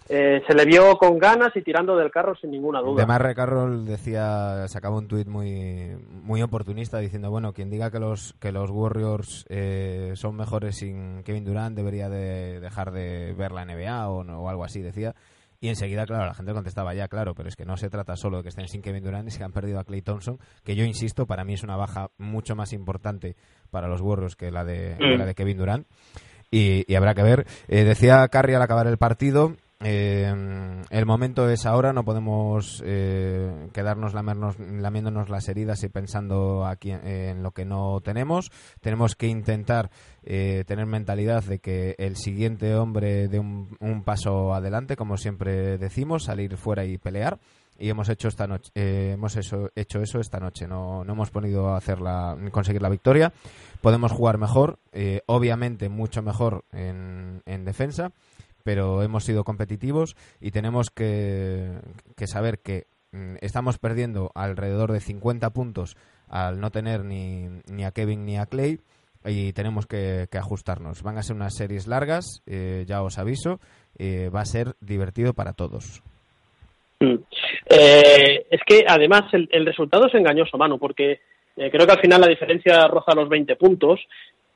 eh, 0.09 0.41
se 0.47 0.55
le 0.55 0.63
vio 0.63 0.95
con 0.97 1.17
ganas 1.19 1.53
y 1.55 1.61
tirando 1.61 1.97
del 1.97 2.09
carro 2.09 2.33
sin 2.35 2.51
ninguna 2.51 2.79
duda. 2.79 3.01
Demar 3.01 3.35
Carroll 3.35 3.85
decía, 3.85 4.65
sacaba 4.69 4.97
un 4.97 5.09
tuit 5.09 5.27
muy, 5.27 5.97
muy 6.23 6.41
oportunista 6.41 6.99
diciendo, 6.99 7.29
bueno, 7.29 7.51
quien 7.51 7.69
diga 7.69 7.91
que 7.91 7.99
los, 7.99 8.33
que 8.39 8.53
los 8.53 8.71
Warriors 8.71 9.45
eh, 9.49 10.13
son 10.15 10.37
mejores 10.37 10.77
sin 10.77 11.23
Kevin 11.23 11.43
Durant 11.43 11.75
debería 11.75 12.07
de 12.07 12.61
dejar 12.61 12.91
de 12.91 13.33
ver 13.33 13.51
la 13.51 13.65
NBA 13.65 14.07
o, 14.09 14.21
o 14.21 14.49
algo 14.49 14.63
así, 14.63 14.81
decía. 14.81 15.13
Y 15.59 15.69
enseguida, 15.69 16.05
claro, 16.05 16.25
la 16.25 16.33
gente 16.33 16.53
contestaba 16.53 16.93
ya, 16.93 17.07
claro, 17.07 17.33
pero 17.33 17.49
es 17.49 17.55
que 17.55 17.65
no 17.65 17.77
se 17.77 17.89
trata 17.89 18.15
solo 18.15 18.37
de 18.37 18.43
que 18.43 18.49
estén 18.49 18.67
sin 18.67 18.81
Kevin 18.81 19.03
Durant 19.03 19.27
y 19.27 19.31
se 19.31 19.43
han 19.43 19.51
perdido 19.51 19.79
a 19.79 19.83
Clay 19.83 20.01
Thompson, 20.01 20.39
que 20.63 20.75
yo 20.75 20.83
insisto, 20.83 21.25
para 21.25 21.43
mí 21.43 21.53
es 21.53 21.63
una 21.63 21.75
baja 21.75 22.11
mucho 22.17 22.55
más 22.55 22.73
importante 22.73 23.35
para 23.71 23.87
los 23.87 24.01
Warriors 24.01 24.35
que 24.35 24.51
la 24.51 24.63
de, 24.63 24.97
la 24.99 25.25
de 25.25 25.35
Kevin 25.35 25.57
Durant. 25.57 25.87
Y, 26.51 26.93
habrá 26.95 27.13
que 27.13 27.23
ver. 27.23 27.47
Eh, 27.67 27.83
decía 27.83 28.27
Carrie 28.29 28.55
al 28.55 28.61
acabar 28.61 28.87
el 28.87 28.97
partido 28.97 29.55
eh, 29.79 30.33
el 30.89 31.05
momento 31.05 31.47
es 31.49 31.67
ahora, 31.67 31.93
no 31.93 32.03
podemos 32.03 32.81
eh, 32.83 33.69
quedarnos 33.73 34.15
lamiéndonos 34.15 35.29
las 35.29 35.47
heridas 35.49 35.83
y 35.83 35.89
pensando 35.89 36.65
aquí 36.65 36.91
en, 36.91 37.43
lo 37.43 37.51
que 37.51 37.65
no 37.65 38.01
tenemos. 38.01 38.51
Tenemos 38.81 39.15
que 39.15 39.27
intentar 39.27 39.91
eh, 40.29 40.65
tener 40.67 40.85
mentalidad 40.87 41.41
de 41.45 41.59
que 41.59 41.95
el 41.97 42.17
siguiente 42.17 42.75
hombre 42.75 43.29
dé 43.29 43.39
un, 43.39 44.03
paso 44.03 44.53
adelante, 44.53 44.97
como 44.97 45.15
siempre 45.15 45.77
decimos, 45.77 46.25
salir 46.25 46.57
fuera 46.57 46.83
y 46.83 46.97
pelear. 46.97 47.39
Y 47.79 47.87
hemos 47.87 48.09
hecho 48.09 48.27
esta 48.27 48.45
noche, 48.45 48.69
eh, 48.75 49.11
hemos 49.13 49.37
hecho, 49.37 49.69
hecho 49.73 50.01
eso 50.01 50.19
esta 50.19 50.41
noche. 50.41 50.67
No, 50.67 51.05
no 51.05 51.13
hemos 51.13 51.31
podido 51.31 51.75
hacerla, 51.75 52.37
conseguir 52.51 52.81
la 52.81 52.89
victoria. 52.89 53.31
Podemos 53.79 54.11
jugar 54.11 54.37
mejor, 54.37 54.79
obviamente 55.27 55.87
mucho 55.87 56.21
mejor 56.21 56.65
en, 56.73 57.41
en 57.45 57.63
defensa 57.63 58.11
pero 58.67 59.01
hemos 59.01 59.23
sido 59.23 59.45
competitivos 59.45 60.17
y 60.41 60.51
tenemos 60.51 60.89
que, 60.89 61.79
saber 62.25 62.59
que 62.59 62.87
mm, 63.13 63.35
estamos 63.39 63.77
perdiendo 63.77 64.33
alrededor 64.35 64.91
de 64.91 64.99
50 64.99 65.51
puntos 65.51 65.95
al 66.27 66.59
no 66.59 66.69
tener 66.69 67.05
ni, 67.05 67.47
ni 67.71 67.85
a 67.85 67.91
Kevin 67.91 68.25
ni 68.25 68.37
a 68.37 68.45
Clay 68.45 68.81
y 69.27 69.53
tenemos 69.53 69.85
que, 69.85 70.27
ajustarnos. 70.31 71.03
Van 71.03 71.17
a 71.17 71.23
ser 71.23 71.35
unas 71.35 71.55
series 71.55 71.87
largas, 71.87 72.41
eh, 72.45 72.85
ya 72.87 73.03
os 73.03 73.17
aviso, 73.19 73.59
eh, 73.97 74.29
va 74.33 74.41
a 74.41 74.45
ser 74.45 74.75
divertido 74.79 75.33
para 75.33 75.53
todos. 75.53 76.01
Mm. 76.99 77.15
Eh, 77.69 78.47
es 78.49 78.61
que 78.65 78.85
además 78.87 79.23
el, 79.33 79.65
resultado 79.65 80.07
es 80.07 80.15
engañoso, 80.15 80.57
mano, 80.57 80.77
porque 80.77 81.19
creo 81.55 81.85
que 81.85 81.91
al 81.91 82.01
final 82.01 82.21
la 82.21 82.27
diferencia 82.27 82.87
roza 82.87 83.15
los 83.15 83.29
20 83.29 83.55
puntos 83.55 83.99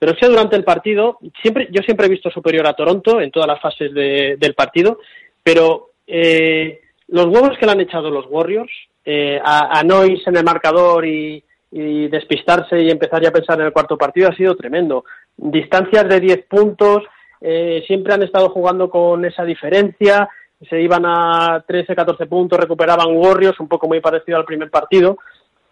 pero 0.02 0.14
es 0.14 0.18
que 0.18 0.26
durante 0.26 0.56
el 0.56 0.64
partido, 0.64 1.20
siempre, 1.44 1.68
yo 1.70 1.84
siempre 1.84 2.08
he 2.08 2.10
visto 2.10 2.32
superior 2.32 2.66
a 2.66 2.74
Toronto 2.74 3.22
en 3.22 3.30
todas 3.30 3.48
las 3.48 3.62
fases 3.62 3.94
del 3.94 4.56
partido, 4.56 4.98
pero 5.44 5.92
eh, 6.08 6.82
los 7.10 7.28
huevos 7.28 7.56
que 7.60 7.68
le 7.68 7.74
han 7.74 7.82
echado 7.82 8.10
los 8.10 8.26
Warriors, 8.28 8.72
eh, 9.06 9.40
a, 9.44 9.84
no 9.84 10.04
irse 10.04 10.32
en 10.32 10.38
el 10.38 10.44
marcador 10.44 11.06
y, 11.06 11.44
despistarse 11.72 12.82
y 12.82 12.90
empezar 12.90 13.22
ya 13.22 13.30
a 13.30 13.34
pensar 13.34 13.60
en 13.60 13.68
el 13.68 13.74
cuarto 13.74 13.98
partido 13.98 14.30
ha 14.30 14.36
sido 14.36 14.56
tremendo. 14.56 15.06
Distancias 15.38 16.08
de 16.08 16.20
10 16.20 16.46
puntos, 16.48 17.04
eh, 17.40 17.84
siempre 17.88 18.14
han 18.14 18.24
estado 18.24 18.50
jugando 18.50 18.90
con 18.90 19.24
esa 19.26 19.44
diferencia, 19.44 20.28
se 20.70 20.80
iban 20.80 21.06
a 21.06 21.64
13, 21.66 21.96
14 21.96 22.26
puntos, 22.28 22.60
recuperaban 22.60 23.16
Warriors, 23.16 23.60
un 23.60 23.68
poco 23.68 23.88
muy 23.88 24.00
parecido 24.00 24.38
al 24.38 24.46
primer 24.46 24.70
partido, 24.70 25.18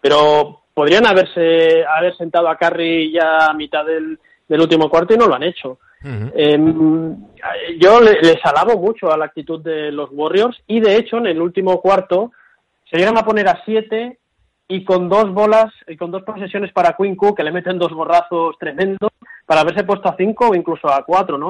pero 0.00 0.62
podrían 0.74 1.06
haberse 1.06 1.84
haber 1.84 2.16
sentado 2.16 2.48
a 2.48 2.56
Curry 2.56 3.12
ya 3.12 3.48
a 3.48 3.54
mitad 3.54 3.84
del, 3.84 4.18
último 4.48 4.90
cuarto 4.90 5.14
y 5.14 5.16
no 5.16 5.28
lo 5.28 5.34
han 5.34 5.44
hecho. 5.44 5.78
Em, 6.02 7.14
yo 7.78 8.00
les 8.00 8.38
alabo 8.44 8.80
mucho 8.80 9.12
a 9.12 9.18
la 9.18 9.26
actitud 9.26 9.62
de 9.62 9.92
los 9.92 10.08
Warriors 10.10 10.58
y 10.66 10.80
de 10.80 10.96
hecho 10.96 11.18
en 11.18 11.26
el 11.26 11.40
último 11.40 11.80
cuarto 11.80 12.32
se 12.90 12.96
llegan 12.96 13.18
a 13.18 13.22
poner 13.22 13.46
a 13.46 13.62
siete 13.64 14.18
y 14.70 14.84
con 14.84 15.08
dos 15.08 15.32
bolas 15.34 15.72
y 15.86 15.96
con 15.96 16.10
dos 16.10 16.22
posesiones 16.22 16.72
para 16.72 16.96
Quinn 16.96 17.16
Cook 17.16 17.36
que 17.36 17.44
le 17.44 17.52
meten 17.52 17.78
dos 17.78 17.92
borrazos 17.92 18.56
tremendos 18.58 19.10
para 19.44 19.60
haberse 19.60 19.84
puesto 19.84 20.08
a 20.08 20.16
cinco 20.16 20.48
o 20.48 20.54
incluso 20.54 20.88
a 20.88 21.04
cuatro, 21.04 21.36
¿no? 21.36 21.48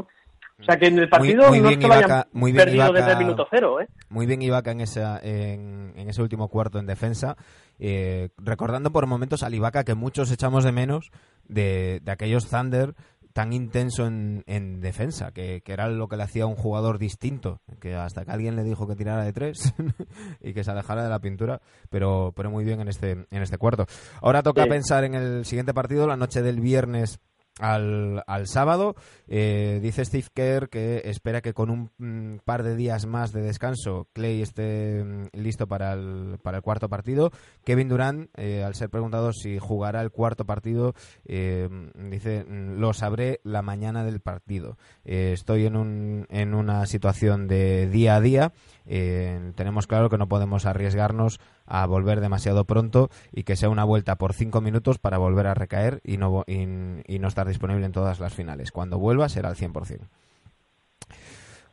O 0.58 0.64
sea 0.64 0.76
que 0.76 0.88
en 0.88 0.98
el 0.98 1.08
partido 1.08 1.48
muy, 1.48 1.60
no 1.60 1.70
es 1.70 1.78
que 1.78 1.86
vayan 1.86 2.24
muy 2.32 2.52
bien 2.52 2.64
perdido 2.64 2.92
desde 2.92 3.12
el 3.12 3.18
minuto 3.18 3.46
cero, 3.50 3.80
¿eh? 3.80 3.88
Muy 4.10 4.26
bien 4.26 4.42
Ibaka 4.42 4.72
en, 4.72 4.80
esa, 4.80 5.18
en, 5.22 5.92
en 5.96 6.08
ese 6.08 6.20
último 6.20 6.48
cuarto 6.48 6.78
en 6.78 6.86
defensa 6.86 7.36
eh, 7.82 8.28
recordando 8.36 8.92
por 8.92 9.06
momentos 9.06 9.42
al 9.42 9.54
Ibaka 9.54 9.84
que 9.84 9.94
muchos 9.94 10.30
echamos 10.30 10.64
de 10.64 10.72
menos 10.72 11.10
de, 11.48 12.02
aquellos 12.06 12.48
Thunder 12.48 12.94
tan 13.32 13.52
intenso 13.52 14.06
en, 14.06 14.80
defensa, 14.80 15.32
que, 15.32 15.62
era 15.66 15.88
lo 15.88 16.08
que 16.08 16.16
le 16.16 16.24
hacía 16.24 16.44
a 16.44 16.46
un 16.46 16.56
jugador 16.56 16.98
distinto, 16.98 17.60
que 17.80 17.94
hasta 17.94 18.24
que 18.24 18.30
alguien 18.30 18.56
le 18.56 18.64
dijo 18.64 18.86
que 18.86 18.96
tirara 18.96 19.24
de 19.24 19.32
tres 19.32 19.72
y 20.40 20.52
que 20.52 20.64
se 20.64 20.70
alejara 20.70 21.04
de 21.04 21.10
la 21.10 21.20
pintura, 21.20 21.60
pero, 21.90 22.32
pero 22.34 22.50
muy 22.50 22.64
bien 22.64 22.80
en 22.80 22.88
este, 22.88 23.12
en 23.12 23.42
este 23.42 23.58
cuarto. 23.58 23.86
Ahora 24.20 24.42
toca 24.42 24.66
pensar 24.66 25.04
en 25.04 25.14
el 25.14 25.44
siguiente 25.44 25.74
partido, 25.74 26.06
la 26.06 26.16
noche 26.16 26.42
del 26.42 26.60
viernes 26.60 27.20
al, 27.58 28.22
al 28.26 28.46
sábado. 28.46 28.94
Eh, 29.28 29.80
dice 29.82 30.04
Steve 30.04 30.26
Kerr 30.34 30.68
que 30.68 31.02
espera 31.04 31.40
que 31.40 31.54
con 31.54 31.70
un 31.70 31.90
mm, 31.98 32.38
par 32.44 32.62
de 32.62 32.76
días 32.76 33.06
más 33.06 33.32
de 33.32 33.42
descanso 33.42 34.08
Clay 34.12 34.42
esté 34.42 35.04
mm, 35.04 35.28
listo 35.32 35.66
para 35.66 35.92
el, 35.92 36.38
para 36.42 36.58
el 36.58 36.62
cuarto 36.62 36.88
partido. 36.88 37.30
Kevin 37.64 37.88
Durant, 37.88 38.30
eh, 38.36 38.64
al 38.64 38.74
ser 38.74 38.90
preguntado 38.90 39.32
si 39.32 39.58
jugará 39.58 40.00
el 40.00 40.10
cuarto 40.10 40.44
partido, 40.44 40.94
eh, 41.24 41.68
dice 41.94 42.44
lo 42.48 42.92
sabré 42.92 43.40
la 43.44 43.62
mañana 43.62 44.04
del 44.04 44.20
partido. 44.20 44.76
estoy 45.04 45.66
en, 45.66 45.76
un, 45.76 46.26
en 46.30 46.54
una 46.54 46.86
situación 46.86 47.48
de 47.48 47.88
día 47.88 48.16
a 48.16 48.20
día. 48.20 48.52
tenemos 48.84 49.86
claro 49.86 50.08
que 50.08 50.18
no 50.18 50.28
podemos 50.28 50.66
arriesgarnos 50.66 51.40
a 51.70 51.86
volver 51.86 52.20
demasiado 52.20 52.64
pronto 52.64 53.08
y 53.32 53.44
que 53.44 53.56
sea 53.56 53.70
una 53.70 53.84
vuelta 53.84 54.16
por 54.16 54.34
cinco 54.34 54.60
minutos 54.60 54.98
para 54.98 55.18
volver 55.18 55.46
a 55.46 55.54
recaer 55.54 56.00
y 56.04 56.16
no, 56.16 56.44
y, 56.46 56.66
no 56.66 57.28
estar 57.28 57.46
disponible 57.46 57.86
en 57.86 57.92
todas 57.92 58.20
las 58.20 58.34
finales. 58.34 58.72
Cuando 58.72 58.98
vuelva 58.98 59.28
será 59.28 59.48
al 59.48 59.54
100%. 59.54 60.00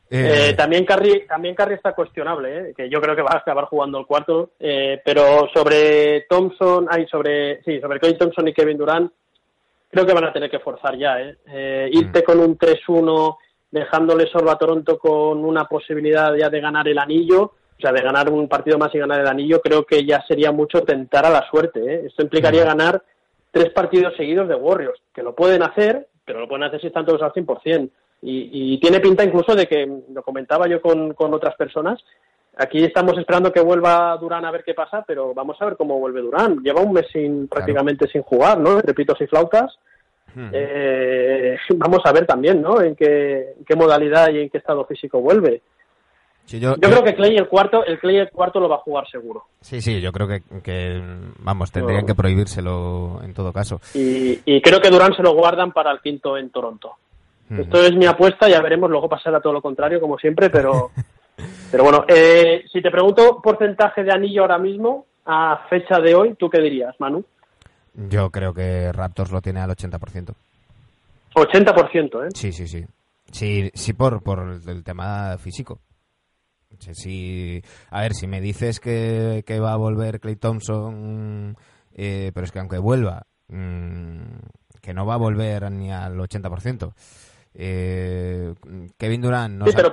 Eh, 0.10 0.50
eh, 0.50 0.54
también 0.54 0.86
Carri 0.86 1.26
también 1.28 1.54
Carri 1.54 1.74
está 1.74 1.94
cuestionable, 1.94 2.58
¿eh? 2.58 2.74
que 2.78 2.90
yo 2.90 3.02
creo 3.02 3.14
que 3.14 3.24
va 3.24 3.32
a 3.34 3.38
acabar 3.40 3.66
jugando 3.66 4.00
el 4.00 4.06
cuarto, 4.06 4.52
pero 4.58 5.50
sobre 5.54 6.22
Thompson, 6.30 6.88
hay 6.90 7.06
sobre 7.08 7.62
sí, 7.64 7.82
sobre 7.82 8.00
Kevin 8.00 8.18
Thompson 8.18 8.48
y 8.48 8.54
Kevin 8.54 8.78
Durant, 8.78 9.12
creo 9.90 10.06
que 10.06 10.14
van 10.14 10.24
a 10.24 10.32
tener 10.32 10.50
que 10.50 10.60
forzar 10.60 10.98
ya, 10.98 11.20
¿eh? 11.20 11.90
irte 11.92 12.22
mm. 12.22 12.24
con 12.24 12.40
un 12.40 12.58
3-1, 12.58 13.38
dejándole 13.70 14.28
solo 14.28 14.52
a 14.52 14.58
Toronto 14.58 14.98
con 14.98 15.44
una 15.44 15.66
posibilidad 15.66 16.34
ya 16.36 16.50
de 16.50 16.62
ganar 16.62 16.88
el 16.88 17.00
anillo, 17.00 17.56
o 17.78 17.82
sea, 17.82 17.92
de 17.92 18.02
ganar 18.02 18.30
un 18.30 18.48
partido 18.48 18.78
más 18.78 18.94
y 18.96 19.00
ganar 19.00 19.22
el 19.22 19.28
anillo, 19.28 19.62
creo 19.62 19.86
que 19.86 20.04
ya 20.06 20.24
sería 20.28 20.52
mucho 20.52 20.82
tentar 20.82 21.26
a 21.26 21.30
la 21.30 21.48
suerte. 21.50 21.80
¿eh? 21.80 22.04
Esto 22.08 22.24
implicaría 22.24 22.64
ganar 22.66 23.04
tres 23.52 23.70
partidos 23.70 24.16
seguidos 24.16 24.48
de 24.48 24.56
Warriors, 24.56 25.00
que 25.14 25.22
lo 25.22 25.36
pueden 25.36 25.62
hacer, 25.62 26.08
pero 26.26 26.40
lo 26.40 26.48
pueden 26.48 26.64
hacer 26.64 26.82
si 26.82 26.88
están 26.88 27.06
todos 27.06 27.22
al 27.22 27.34
100%. 27.34 27.90
Y, 28.24 28.74
y 28.74 28.80
tiene 28.80 29.00
pinta 29.00 29.24
incluso 29.24 29.54
de 29.56 29.68
que, 29.68 29.88
lo 30.12 30.24
comentaba 30.24 30.68
yo 30.68 30.82
con, 30.82 31.14
con 31.14 31.34
otras 31.36 31.56
personas, 31.56 32.04
aquí 32.58 32.84
estamos 32.84 33.18
esperando 33.18 33.52
que 33.52 33.62
vuelva 33.62 34.18
Durán 34.18 34.46
a 34.46 34.52
ver 34.52 34.64
qué 34.64 34.74
pasa, 34.74 35.04
pero 35.08 35.34
vamos 35.34 35.58
a 35.62 35.66
ver 35.66 35.78
cómo 35.78 36.00
vuelve 36.00 36.22
Durán. 36.22 36.64
Lleva 36.64 36.82
un 36.82 36.94
mes 36.94 37.06
sin, 37.12 37.48
prácticamente 37.48 38.08
sin 38.08 38.24
jugar, 38.24 38.60
¿no? 38.60 38.82
Repito, 38.82 39.16
y 39.20 39.28
flautas. 39.28 39.78
eh, 40.52 41.58
vamos 41.76 42.00
a 42.04 42.12
ver 42.12 42.26
también, 42.26 42.62
¿no? 42.62 42.82
En 42.82 42.96
qué, 42.96 43.54
qué, 43.66 43.76
modalidad 43.76 44.30
y 44.32 44.40
en 44.42 44.50
qué 44.50 44.58
estado 44.58 44.86
físico 44.86 45.22
vuelve. 45.22 45.62
Yo, 46.48 46.76
creo 46.76 47.04
que 47.04 47.14
Clay 47.14 47.36
el 47.36 47.48
cuarto, 47.48 47.84
el 47.86 48.00
Clay 48.00 48.18
el 48.18 48.30
cuarto 48.30 48.60
lo 48.60 48.70
va 48.70 48.76
a 48.76 48.80
jugar 48.80 49.08
seguro. 49.10 49.44
Sí, 49.60 49.82
sí, 49.82 50.00
yo 50.00 50.12
creo 50.14 50.28
que, 50.28 51.02
vamos, 51.40 51.72
tendrían 51.72 52.06
que 52.06 52.16
prohibírselo 52.16 53.20
en 53.24 53.34
todo 53.34 53.52
caso. 53.52 53.82
Y, 53.94 54.40
y, 54.46 54.62
creo 54.62 54.80
que 54.80 54.90
Durán 54.90 55.14
se 55.14 55.24
lo 55.24 55.34
guardan 55.34 55.74
para 55.74 55.92
el 55.92 56.00
quinto 56.00 56.38
en 56.38 56.50
Toronto. 56.50 56.94
Esto 57.50 57.82
es 57.82 57.96
mi 57.96 58.06
apuesta, 58.06 58.50
ya 58.50 58.62
veremos, 58.62 58.90
luego 58.90 59.08
pasará 59.08 59.40
todo 59.40 59.54
lo 59.54 59.62
contrario, 59.62 60.02
como 60.02 60.18
siempre, 60.18 60.50
pero, 60.50 60.92
pero 61.72 61.84
bueno, 61.84 62.06
eh, 62.08 62.66
si 62.72 62.82
te 62.82 62.92
pregunto 62.92 63.42
porcentaje 63.42 64.04
de 64.04 64.12
anillo 64.12 64.42
ahora 64.42 64.58
mismo, 64.58 65.06
a 65.26 65.66
fecha 65.70 66.00
de 66.00 66.16
hoy, 66.16 66.36
¿tú 66.36 66.50
qué 66.50 66.62
dirías, 66.62 66.96
Manu? 67.00 67.24
Yo 67.94 68.30
creo 68.30 68.54
que 68.54 68.92
Raptors 68.92 69.32
lo 69.32 69.42
tiene 69.42 69.60
al 69.60 69.72
80%. 69.72 70.34
80%, 71.34 72.26
¿eh? 72.26 72.30
Sí, 72.34 72.52
sí, 72.52 72.68
sí. 72.68 72.86
Sí, 73.32 73.70
sí 73.74 73.94
por, 73.94 74.22
por 74.22 74.40
el 74.68 74.84
tema 74.84 75.38
físico. 75.38 75.80
Sí, 76.92 77.62
a 77.90 78.02
ver, 78.02 78.14
si 78.14 78.28
me 78.28 78.42
dices 78.42 78.80
que, 78.80 79.44
va 79.62 79.74
a 79.74 79.78
volver 79.78 80.20
Clay 80.20 80.36
Thompson, 80.36 81.56
eh, 81.94 82.32
pero 82.34 82.46
es 82.46 82.52
que 82.52 82.60
aunque 82.60 82.78
vuelva, 82.78 83.26
mm, 83.48 84.40
que 84.82 84.94
no 84.94 85.06
va 85.06 85.16
a 85.16 85.18
volver 85.18 85.72
ni 85.72 85.92
al 85.92 86.18
80%. 86.20 86.94
Eh, 87.60 88.54
Kevin 88.98 89.22
Durant 89.22 89.56
no 89.56 89.66
sí, 89.66 89.74
pero 89.76 89.92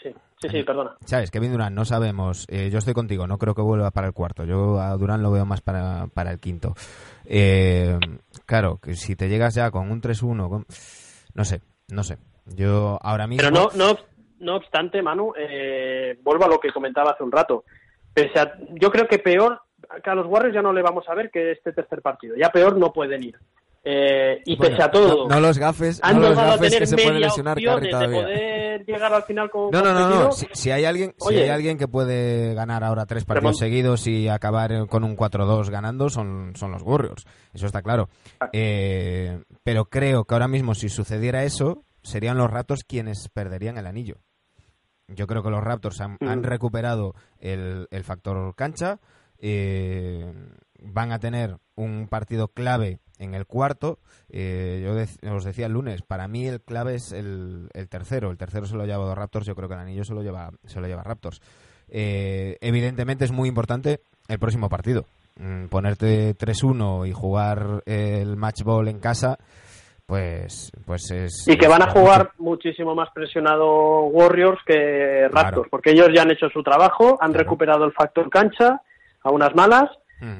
sí, 0.00 0.12
sí, 0.40 0.48
sí, 0.50 0.62
perdona. 0.62 0.96
Sabes, 1.06 1.30
Kevin 1.30 1.52
Durant 1.52 1.74
no 1.74 1.84
sabemos. 1.86 2.44
Eh, 2.48 2.68
yo 2.70 2.78
estoy 2.78 2.92
contigo, 2.92 3.26
no 3.26 3.38
creo 3.38 3.54
que 3.54 3.62
vuelva 3.62 3.90
para 3.90 4.08
el 4.08 4.12
cuarto. 4.12 4.44
Yo 4.44 4.78
a 4.78 4.94
Durant 4.96 5.22
lo 5.22 5.30
veo 5.30 5.46
más 5.46 5.62
para, 5.62 6.08
para 6.08 6.30
el 6.30 6.38
quinto. 6.38 6.74
Eh, 7.24 7.98
claro, 8.44 8.78
que 8.78 8.94
si 8.94 9.16
te 9.16 9.28
llegas 9.28 9.54
ya 9.54 9.70
con 9.70 9.90
un 9.90 10.02
3-1, 10.02 10.66
no 11.34 11.44
sé, 11.44 11.62
no 11.88 12.04
sé. 12.04 12.18
Yo 12.44 12.98
ahora 13.00 13.26
mismo. 13.26 13.48
Pero 13.48 13.50
no, 13.50 13.70
no, 13.74 13.98
no 14.40 14.56
obstante, 14.56 15.02
Manu, 15.02 15.32
eh, 15.36 16.18
vuelvo 16.22 16.44
a 16.44 16.48
lo 16.48 16.60
que 16.60 16.72
comentaba 16.72 17.12
hace 17.12 17.24
un 17.24 17.32
rato. 17.32 17.64
Pese 18.12 18.38
a, 18.38 18.54
yo 18.80 18.90
creo 18.90 19.06
que 19.06 19.18
peor, 19.18 19.60
que 20.02 20.10
a 20.10 20.14
los 20.14 20.26
Warriors 20.26 20.54
ya 20.54 20.62
no 20.62 20.72
le 20.72 20.82
vamos 20.82 21.08
a 21.08 21.14
ver 21.14 21.30
que 21.30 21.52
este 21.52 21.72
tercer 21.72 22.02
partido. 22.02 22.36
Ya 22.36 22.50
peor 22.50 22.76
no 22.76 22.92
pueden 22.92 23.24
ir. 23.24 23.36
Eh, 23.84 24.42
y 24.44 24.56
pese 24.56 24.82
a 24.82 24.90
todo, 24.90 25.28
no, 25.28 25.40
los 25.40 25.56
gafes, 25.56 26.00
no 26.02 26.20
los 26.20 26.36
gafes 26.36 26.76
que 26.76 26.86
se 26.86 26.96
puede 26.96 27.20
lesionar 27.20 27.56
Curry 27.56 27.90
todavía. 27.90 28.22
poder 28.22 28.84
llegar 28.84 29.14
al 29.14 29.22
final 29.22 29.48
con 29.50 29.70
no, 29.70 29.80
no, 29.80 29.94
no, 29.94 30.08
no. 30.08 30.32
Si, 30.32 30.70
hay 30.70 30.84
alguien, 30.84 31.14
si 31.16 31.36
hay 31.36 31.48
alguien 31.48 31.78
que 31.78 31.88
puede 31.88 32.54
ganar 32.54 32.82
ahora 32.84 33.06
tres 33.06 33.24
partidos 33.24 33.56
seguidos 33.56 34.06
y 34.06 34.28
acabar 34.28 34.88
con 34.88 35.04
un 35.04 35.16
4-2 35.16 35.70
ganando, 35.70 36.10
son, 36.10 36.52
son 36.56 36.72
los 36.72 36.82
Warriors. 36.82 37.24
Eso 37.54 37.66
está 37.66 37.80
claro. 37.80 38.10
Ah. 38.40 38.50
Eh, 38.52 39.40
pero 39.62 39.86
creo 39.86 40.24
que 40.24 40.34
ahora 40.34 40.48
mismo, 40.48 40.74
si 40.74 40.88
sucediera 40.88 41.44
eso, 41.44 41.84
serían 42.02 42.36
los 42.36 42.50
Raptors 42.50 42.84
quienes 42.84 43.28
perderían 43.32 43.78
el 43.78 43.86
anillo. 43.86 44.16
Yo 45.08 45.26
creo 45.26 45.42
que 45.42 45.50
los 45.50 45.64
Raptors 45.64 46.00
han, 46.00 46.18
han 46.20 46.40
mm. 46.40 46.44
recuperado 46.44 47.14
el, 47.40 47.88
el 47.90 48.04
factor 48.04 48.54
cancha. 48.54 49.00
Eh, 49.40 50.32
van 50.80 51.12
a 51.12 51.18
tener 51.18 51.56
un 51.74 52.08
partido 52.08 52.48
clave 52.48 53.00
en 53.18 53.34
el 53.34 53.46
cuarto. 53.46 53.98
Eh, 54.28 54.82
yo 55.22 55.34
os 55.34 55.44
decía 55.44 55.66
el 55.66 55.72
lunes, 55.72 56.02
para 56.02 56.28
mí 56.28 56.46
el 56.46 56.60
clave 56.60 56.94
es 56.94 57.12
el, 57.12 57.68
tercero. 57.88 58.30
El 58.30 58.38
tercero 58.38 58.66
se 58.66 58.76
lo 58.76 58.84
lleva 58.84 59.04
dos 59.04 59.16
Raptors, 59.16 59.46
yo 59.46 59.54
creo 59.54 59.68
que 59.68 59.74
el 59.74 59.80
anillo 59.80 60.04
se 60.04 60.14
lo 60.14 60.22
lleva, 60.22 60.50
se 60.66 60.80
lo 60.80 60.86
lleva 60.86 61.02
Raptors. 61.02 61.40
Eh, 61.88 62.58
evidentemente 62.60 63.24
es 63.24 63.32
muy 63.32 63.48
importante 63.48 64.00
el 64.28 64.38
próximo 64.38 64.68
partido. 64.68 65.06
Mm, 65.36 65.66
ponerte 65.66 66.36
3-1 66.36 67.08
y 67.08 67.12
jugar 67.12 67.82
el 67.86 68.36
match 68.36 68.62
ball 68.62 68.88
en 68.88 68.98
casa, 68.98 69.38
pues, 70.08 70.72
pues 70.86 71.10
es. 71.10 71.46
Y 71.46 71.58
que 71.58 71.68
van 71.68 71.82
a 71.82 71.90
jugar 71.90 72.30
muchísimo 72.38 72.94
más 72.94 73.10
presionado 73.14 74.04
Warriors 74.04 74.58
que 74.64 75.28
Raptors, 75.30 75.68
porque 75.68 75.90
ellos 75.90 76.08
ya 76.14 76.22
han 76.22 76.30
hecho 76.30 76.48
su 76.48 76.62
trabajo, 76.62 77.18
han 77.20 77.34
recuperado 77.34 77.84
el 77.84 77.92
factor 77.92 78.30
cancha 78.30 78.80
a 79.22 79.30
unas 79.30 79.54
malas 79.54 79.90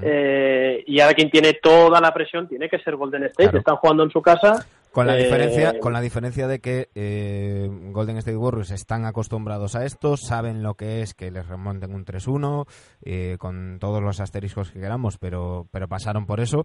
eh, 0.03 0.83
y 0.87 1.01
ahora 1.01 1.15
quien 1.15 1.31
tiene 1.31 1.53
toda 1.63 2.01
la 2.01 2.15
presión 2.15 2.49
tiene 2.49 2.71
que 2.71 2.79
ser 2.79 2.97
Golden 2.97 3.25
State. 3.25 3.59
Están 3.59 3.77
jugando 3.77 4.05
en 4.05 4.11
su 4.11 4.23
casa. 4.23 4.65
Con 4.91 5.07
la, 5.07 5.17
diferencia, 5.17 5.71
eh, 5.73 5.79
con 5.79 5.92
la 5.92 6.01
diferencia 6.01 6.49
de 6.49 6.61
que 6.61 6.88
eh, 6.95 7.69
Golden 7.92 8.16
State 8.16 8.38
Warriors 8.38 8.71
están 8.71 9.05
acostumbrados 9.05 9.77
a 9.77 9.85
esto, 9.85 10.16
saben 10.16 10.62
lo 10.62 10.77
que 10.77 11.03
es 11.03 11.12
que 11.12 11.31
les 11.31 11.47
remonten 11.47 11.95
un 11.95 12.07
3-1, 12.07 13.37
con 13.37 13.77
todos 13.79 14.03
los 14.03 14.19
asteriscos 14.19 14.71
que 14.71 14.81
queramos, 14.81 15.19
pero, 15.19 15.66
pero 15.71 15.88
pasaron 15.88 16.25
por 16.25 16.40
eso. 16.40 16.64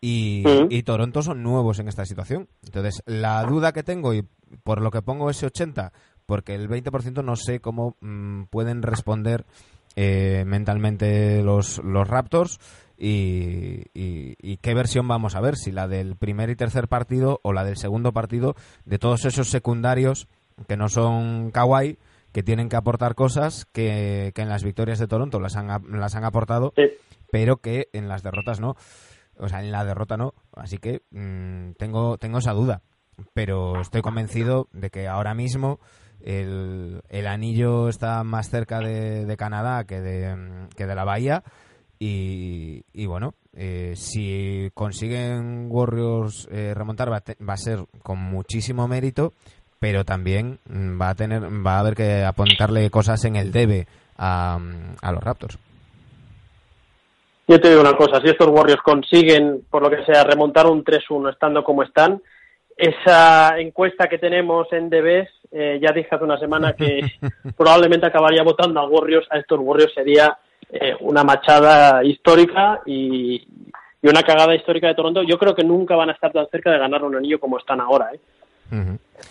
Y, 0.00 0.82
Toronto 0.82 1.22
son 1.22 1.42
nuevos 1.42 1.78
en 1.78 1.88
esta 1.88 2.06
situación. 2.06 2.48
Entonces, 2.64 3.02
la 3.06 3.42
duda 3.44 3.72
que 3.72 3.82
tengo, 3.82 4.14
y 4.14 4.24
por 4.62 4.80
lo 4.80 4.90
que 4.90 5.02
pongo 5.02 5.28
ese 5.28 5.46
80, 5.46 5.92
porque 6.24 6.54
el 6.54 6.68
20% 6.68 7.22
no 7.22 7.36
sé 7.36 7.60
cómo 7.60 7.96
mm, 8.00 8.44
pueden 8.44 8.82
responder 8.82 9.44
eh, 9.96 10.44
mentalmente 10.46 11.42
los, 11.42 11.82
los 11.84 12.08
Raptors 12.08 12.58
y, 12.96 14.56
qué 14.56 14.74
versión 14.74 15.08
vamos 15.08 15.34
a 15.34 15.40
ver, 15.40 15.56
si 15.56 15.72
la 15.72 15.88
del 15.88 16.16
primer 16.16 16.50
y 16.50 16.56
tercer 16.56 16.86
partido 16.86 17.40
o 17.42 17.52
la 17.52 17.64
del 17.64 17.76
segundo 17.76 18.12
partido 18.12 18.54
de 18.84 18.98
todos 18.98 19.24
esos 19.24 19.48
secundarios 19.48 20.28
que 20.68 20.76
no 20.76 20.88
son 20.88 21.50
kawaii, 21.50 21.98
que 22.32 22.42
tienen 22.42 22.68
que 22.68 22.76
aportar 22.76 23.14
cosas 23.14 23.66
que, 23.72 24.32
en 24.36 24.48
las 24.48 24.62
victorias 24.62 24.98
de 24.98 25.08
Toronto 25.08 25.40
las 25.40 25.56
han, 25.56 25.68
las 25.98 26.14
han 26.14 26.24
aportado, 26.24 26.74
pero 27.32 27.56
que 27.56 27.88
en 27.92 28.08
las 28.08 28.22
derrotas 28.22 28.60
no. 28.60 28.76
O 29.40 29.48
sea, 29.48 29.60
en 29.60 29.72
la 29.72 29.84
derrota 29.84 30.16
no. 30.16 30.34
Así 30.52 30.78
que 30.78 31.02
mm, 31.10 31.72
tengo, 31.78 32.18
tengo 32.18 32.38
esa 32.38 32.52
duda. 32.52 32.82
Pero 33.34 33.80
estoy 33.80 34.02
convencido 34.02 34.68
de 34.72 34.90
que 34.90 35.08
ahora 35.08 35.34
mismo 35.34 35.80
el, 36.20 37.02
el 37.08 37.26
anillo 37.26 37.88
está 37.88 38.22
más 38.24 38.50
cerca 38.50 38.80
de, 38.80 39.34
Canadá 39.38 39.84
que 39.84 40.00
de, 40.00 40.68
que 40.76 40.86
de 40.86 40.94
la 40.94 41.04
bahía. 41.04 41.42
Y, 41.98 42.84
y 42.94 43.06
bueno, 43.06 43.34
eh, 43.54 43.92
si 43.94 44.70
consiguen 44.72 45.66
Warriors 45.70 46.48
eh, 46.50 46.72
remontar 46.74 47.10
va 47.12 47.22
a, 47.52 47.56
ser 47.56 47.84
con 48.02 48.18
muchísimo 48.18 48.88
mérito, 48.88 49.34
pero 49.78 50.04
también 50.04 50.58
va 50.70 51.10
a 51.10 51.14
tener 51.14 51.42
va 51.44 51.76
a 51.76 51.80
haber 51.80 51.94
que 51.94 52.24
apuntarle 52.24 52.88
cosas 52.90 53.22
en 53.24 53.36
el 53.36 53.52
debe 53.52 53.86
a, 54.16 54.58
a 55.02 55.12
los 55.12 55.22
Raptors. 55.22 55.58
Yo 57.50 57.60
te 57.60 57.68
digo 57.68 57.80
una 57.80 57.96
cosa, 57.96 58.20
si 58.20 58.28
estos 58.28 58.46
Warriors 58.46 58.80
consiguen, 58.80 59.62
por 59.68 59.82
lo 59.82 59.90
que 59.90 60.04
sea, 60.04 60.22
remontar 60.22 60.68
un 60.68 60.84
3-1 60.84 61.32
estando 61.32 61.64
como 61.64 61.82
están, 61.82 62.22
esa 62.76 63.58
encuesta 63.58 64.06
que 64.06 64.18
tenemos 64.18 64.72
en 64.72 64.88
DBs, 64.88 65.28
eh, 65.50 65.80
ya 65.82 65.90
dije 65.92 66.10
hace 66.12 66.22
una 66.22 66.38
semana 66.38 66.74
que 66.74 67.00
probablemente 67.56 68.06
acabaría 68.06 68.44
votando 68.44 68.78
a 68.78 68.86
Warriors, 68.86 69.26
a 69.32 69.38
estos 69.38 69.58
Warriors 69.60 69.92
sería 69.92 70.38
eh, 70.70 70.94
una 71.00 71.24
machada 71.24 72.04
histórica 72.04 72.82
y, 72.86 73.44
una 74.00 74.22
cagada 74.22 74.54
histórica 74.54 74.86
de 74.86 74.94
Toronto. 74.94 75.24
Yo 75.24 75.36
creo 75.36 75.52
que 75.52 75.64
nunca 75.64 75.96
van 75.96 76.10
a 76.10 76.12
estar 76.12 76.30
tan 76.30 76.46
cerca 76.50 76.70
de 76.70 76.78
ganar 76.78 77.02
un 77.02 77.16
anillo 77.16 77.40
como 77.40 77.58
están 77.58 77.80
ahora. 77.80 78.12
¿eh? 78.14 78.20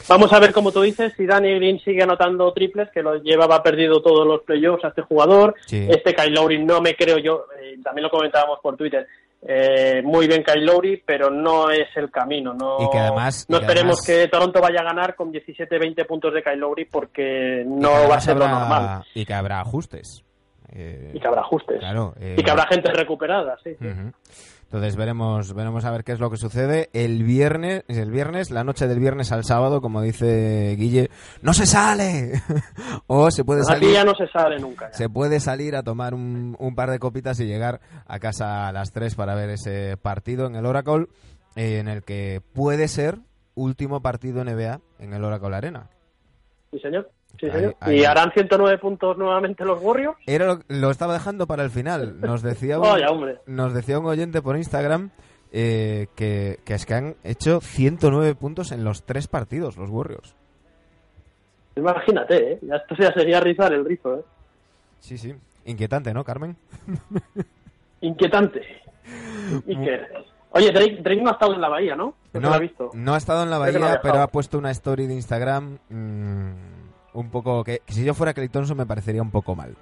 Vamos 0.08 0.34
a 0.34 0.40
ver, 0.40 0.52
como 0.54 0.72
tú 0.72 0.82
dices, 0.82 1.14
si 1.16 1.26
Danny 1.26 1.56
Green 1.56 1.80
sigue 1.80 2.04
anotando 2.04 2.52
triples, 2.54 2.90
que 2.92 3.04
lo 3.04 3.18
llevaba 3.18 3.62
perdido 3.64 4.02
todos 4.02 4.26
los 4.26 4.42
playoffs 4.42 4.86
a 4.86 4.90
este 4.90 5.02
jugador. 5.02 5.56
Este 5.70 6.14
Kyle 6.14 6.34
Lowry 6.34 6.64
no 6.64 6.82
me 6.82 6.96
creo 6.96 7.18
yo, 7.18 7.46
también 7.84 8.04
lo 8.04 8.10
comentábamos 8.10 8.60
por 8.62 8.76
Twitter, 8.76 9.08
eh, 9.42 10.02
muy 10.04 10.28
bien 10.28 10.44
Kyle 10.44 10.66
Lowry, 10.66 11.02
pero 11.06 11.30
no 11.30 11.70
es 11.70 11.88
el 11.96 12.12
camino. 12.12 12.54
No, 12.54 12.78
y 12.82 12.90
que 12.90 12.98
además, 12.98 13.46
no 13.48 13.58
esperemos 13.58 14.06
que 14.06 14.28
Toronto 14.28 14.60
vaya 14.60 14.82
a 14.82 14.84
ganar 14.84 15.16
con 15.16 15.32
17-20 15.32 16.06
puntos 16.06 16.34
de 16.34 16.44
Kyle 16.44 16.60
Lowry 16.60 16.86
porque 16.86 17.64
no 17.66 18.10
va 18.10 18.16
a 18.16 18.22
ser 18.22 18.38
lo 18.38 18.48
normal. 18.48 19.04
Y 19.14 19.26
que 19.26 19.34
habrá 19.34 19.62
ajustes. 19.62 20.24
Eh, 20.72 21.14
y 21.14 21.20
que 21.20 21.28
habrá 21.28 21.42
ajustes. 21.42 21.82
y 22.38 22.44
que 22.44 22.52
habrá 22.52 22.68
gente 22.68 22.92
recuperada, 22.92 23.58
sí. 23.64 23.76
Entonces 24.70 24.96
veremos, 24.96 25.56
veremos 25.56 25.84
a 25.84 25.90
ver 25.90 26.04
qué 26.04 26.12
es 26.12 26.20
lo 26.20 26.30
que 26.30 26.38
sucede. 26.38 26.92
El 26.94 27.24
viernes, 27.24 27.84
el 27.88 28.12
viernes, 28.12 28.52
la 28.52 28.64
noche 28.64 28.88
del 28.88 29.00
viernes 29.00 29.32
al 29.32 29.44
sábado, 29.44 29.82
como 29.82 30.04
dice 30.04 30.76
Guille, 30.78 31.10
no 31.42 31.56
se 31.56 31.66
sale. 31.66 32.34
o 33.08 33.32
se 33.32 33.44
puede 33.44 33.64
salir. 33.64 33.86
Aquí 33.86 33.94
ya 33.94 34.04
no 34.04 34.14
se 34.14 34.28
sale 34.28 34.60
nunca. 34.60 34.94
Se 34.94 35.10
puede 35.10 35.40
salir 35.40 35.76
a 35.76 35.82
tomar 35.82 36.14
un, 36.14 36.56
par 36.76 36.92
de 36.92 37.00
copitas 37.00 37.40
y 37.40 37.48
llegar 37.48 37.82
a 38.06 38.20
casa 38.20 38.68
a 38.68 38.72
las 38.72 38.92
3 38.92 39.16
para 39.16 39.34
ver 39.34 39.50
ese 39.50 39.98
partido 39.98 40.46
en 40.46 40.56
el 40.56 40.68
Oracle, 40.68 41.08
en 41.56 41.88
el 41.88 42.04
que 42.04 42.40
puede 42.54 42.88
ser 42.90 43.18
último 43.56 44.04
partido 44.04 44.44
NBA 44.44 44.82
en 45.00 45.14
el 45.16 45.24
Oracle 45.24 45.56
Arena. 45.56 45.90
Sí, 46.70 46.78
señor. 46.78 47.10
¿Y 47.88 48.04
harán 48.04 48.32
109 48.32 48.78
puntos 48.80 49.18
nuevamente 49.18 49.64
los 49.64 49.82
Warriors? 49.82 50.18
Era 50.26 50.60
lo, 50.68 50.92
estaba 50.92 51.14
dejando 51.14 51.48
para 51.48 51.64
el 51.64 51.70
final. 51.70 52.20
Nos 52.20 52.42
decía 52.42 52.80
un, 53.12 53.38
nos 53.46 53.74
decía 53.74 54.00
un 54.00 54.06
oyente 54.06 54.42
por 54.42 54.58
Instagram 54.58 55.12
eh, 55.52 56.08
que, 56.16 56.60
es 56.66 56.86
que 56.86 56.94
han 56.94 57.16
hecho 57.24 57.62
109 57.62 58.36
puntos 58.36 58.72
en 58.72 58.84
los 58.84 59.04
tres 59.04 59.28
partidos 59.28 59.78
los 59.78 59.90
Warriors. 59.90 60.36
Imagínate, 61.76 62.54
¿eh? 62.54 62.60
Esto 62.62 62.96
ya 63.00 63.14
sería 63.14 63.40
rizar 63.40 63.72
el 63.72 63.86
rizo, 63.86 64.20
¿eh? 64.20 64.24
Sí, 65.00 65.18
sí. 65.18 65.34
Inquietante, 65.66 66.14
¿no, 66.14 66.24
Carmen? 66.24 66.58
Inquietante. 68.02 68.62
Oye, 70.52 70.72
Drake, 70.72 71.00
Drake 71.02 71.22
no 71.22 71.30
ha 71.30 71.34
estado 71.34 71.54
en 71.54 71.62
la 71.62 71.70
bahía, 71.70 71.96
¿no? 71.96 72.16
No, 72.34 72.54
ha 72.54 72.60
visto. 72.60 72.90
no 72.94 73.14
ha 73.14 73.18
estado 73.18 73.44
en 73.44 73.50
la 73.50 73.58
bahía, 73.58 74.00
pero 74.02 74.22
ha 74.22 74.28
puesto 74.28 74.58
una 74.58 74.72
story 74.72 75.08
de 75.08 75.14
Instagram 75.14 75.78
mm, 75.90 76.52
un 77.14 77.30
poco 77.30 77.64
que, 77.64 77.82
si 77.88 78.04
yo 78.04 78.14
fuera 78.14 78.34
Clay 78.34 78.50
Thompson 78.50 78.78
me 78.78 78.86
parecería 78.86 79.22
un 79.22 79.32
poco 79.32 79.56
mal. 79.56 79.76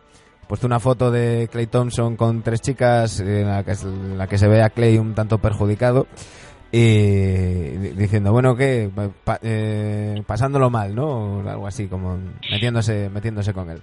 Puesto 0.48 0.66
una 0.66 0.80
foto 0.80 1.12
de 1.12 1.50
Clay 1.52 1.68
Thompson 1.68 2.16
con 2.16 2.42
tres 2.42 2.62
chicas 2.62 3.20
en 3.20 3.48
la 3.48 3.64
que, 3.64 3.76
la 4.16 4.28
que 4.28 4.38
se 4.38 4.48
ve 4.48 4.64
a 4.64 4.70
Clay 4.70 4.98
un 4.98 5.14
tanto 5.14 5.40
perjudicado 5.40 6.08
y 6.72 7.70
diciendo 7.96 8.32
bueno 8.32 8.56
que 8.56 8.90
eh, 9.42 10.24
pasándolo 10.26 10.70
mal 10.70 10.94
no 10.94 11.40
algo 11.50 11.66
así 11.66 11.88
como 11.88 12.18
metiéndose 12.52 13.10
metiéndose 13.10 13.54
con 13.54 13.70
él 13.70 13.82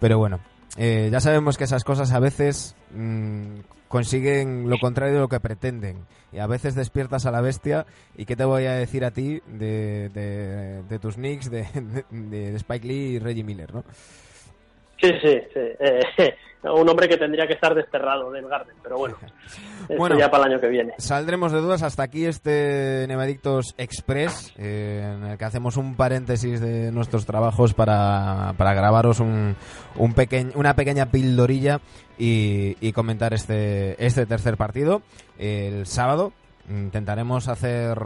pero 0.00 0.18
bueno 0.18 0.40
eh, 0.76 1.08
ya 1.12 1.20
sabemos 1.20 1.56
que 1.56 1.64
esas 1.64 1.84
cosas 1.84 2.12
a 2.12 2.18
veces 2.18 2.74
mm, 2.92 3.60
consiguen 3.94 4.68
lo 4.68 4.76
contrario 4.80 5.14
de 5.14 5.20
lo 5.20 5.28
que 5.28 5.38
pretenden. 5.38 6.04
Y 6.32 6.38
a 6.40 6.48
veces 6.48 6.74
despiertas 6.74 7.26
a 7.26 7.30
la 7.30 7.40
bestia 7.40 7.86
y 8.16 8.24
qué 8.24 8.34
te 8.34 8.44
voy 8.44 8.64
a 8.64 8.72
decir 8.72 9.04
a 9.04 9.12
ti 9.12 9.40
de, 9.46 10.82
de, 10.88 10.98
tus 10.98 11.14
Knicks 11.14 11.48
de, 11.48 11.64
de, 12.10 12.56
Spike 12.56 12.88
Lee 12.88 13.14
y 13.14 13.18
Reggie 13.20 13.44
Miller 13.44 13.72
no 13.72 13.84
sí 15.00 15.08
sí, 15.22 15.40
sí. 15.52 15.60
Eh, 15.78 16.34
un 16.72 16.88
hombre 16.88 17.08
que 17.08 17.16
tendría 17.16 17.46
que 17.46 17.54
estar 17.54 17.74
desterrado 17.74 18.30
del 18.30 18.48
Garden, 18.48 18.74
pero 18.82 18.96
bueno, 18.98 19.16
esto 19.88 20.18
ya 20.18 20.30
para 20.30 20.46
el 20.46 20.52
año 20.52 20.60
que 20.60 20.68
viene. 20.68 20.94
Saldremos 20.98 21.52
de 21.52 21.60
dudas 21.60 21.82
hasta 21.82 22.02
aquí 22.02 22.24
este 22.24 23.04
Nevadictos 23.08 23.74
Express, 23.76 24.54
eh, 24.58 25.02
en 25.16 25.24
el 25.24 25.38
que 25.38 25.44
hacemos 25.44 25.76
un 25.76 25.94
paréntesis 25.96 26.60
de 26.60 26.90
nuestros 26.92 27.26
trabajos 27.26 27.74
para, 27.74 28.54
para 28.56 28.74
grabaros 28.74 29.20
un, 29.20 29.56
un 29.96 30.14
una 30.54 30.74
pequeña 30.74 31.10
pildorilla 31.10 31.80
y, 32.16 32.92
comentar 32.92 33.34
este, 33.34 34.02
este 34.04 34.24
tercer 34.24 34.56
partido. 34.56 35.02
El 35.38 35.86
sábado 35.86 36.32
intentaremos 36.68 37.48
hacer 37.48 37.98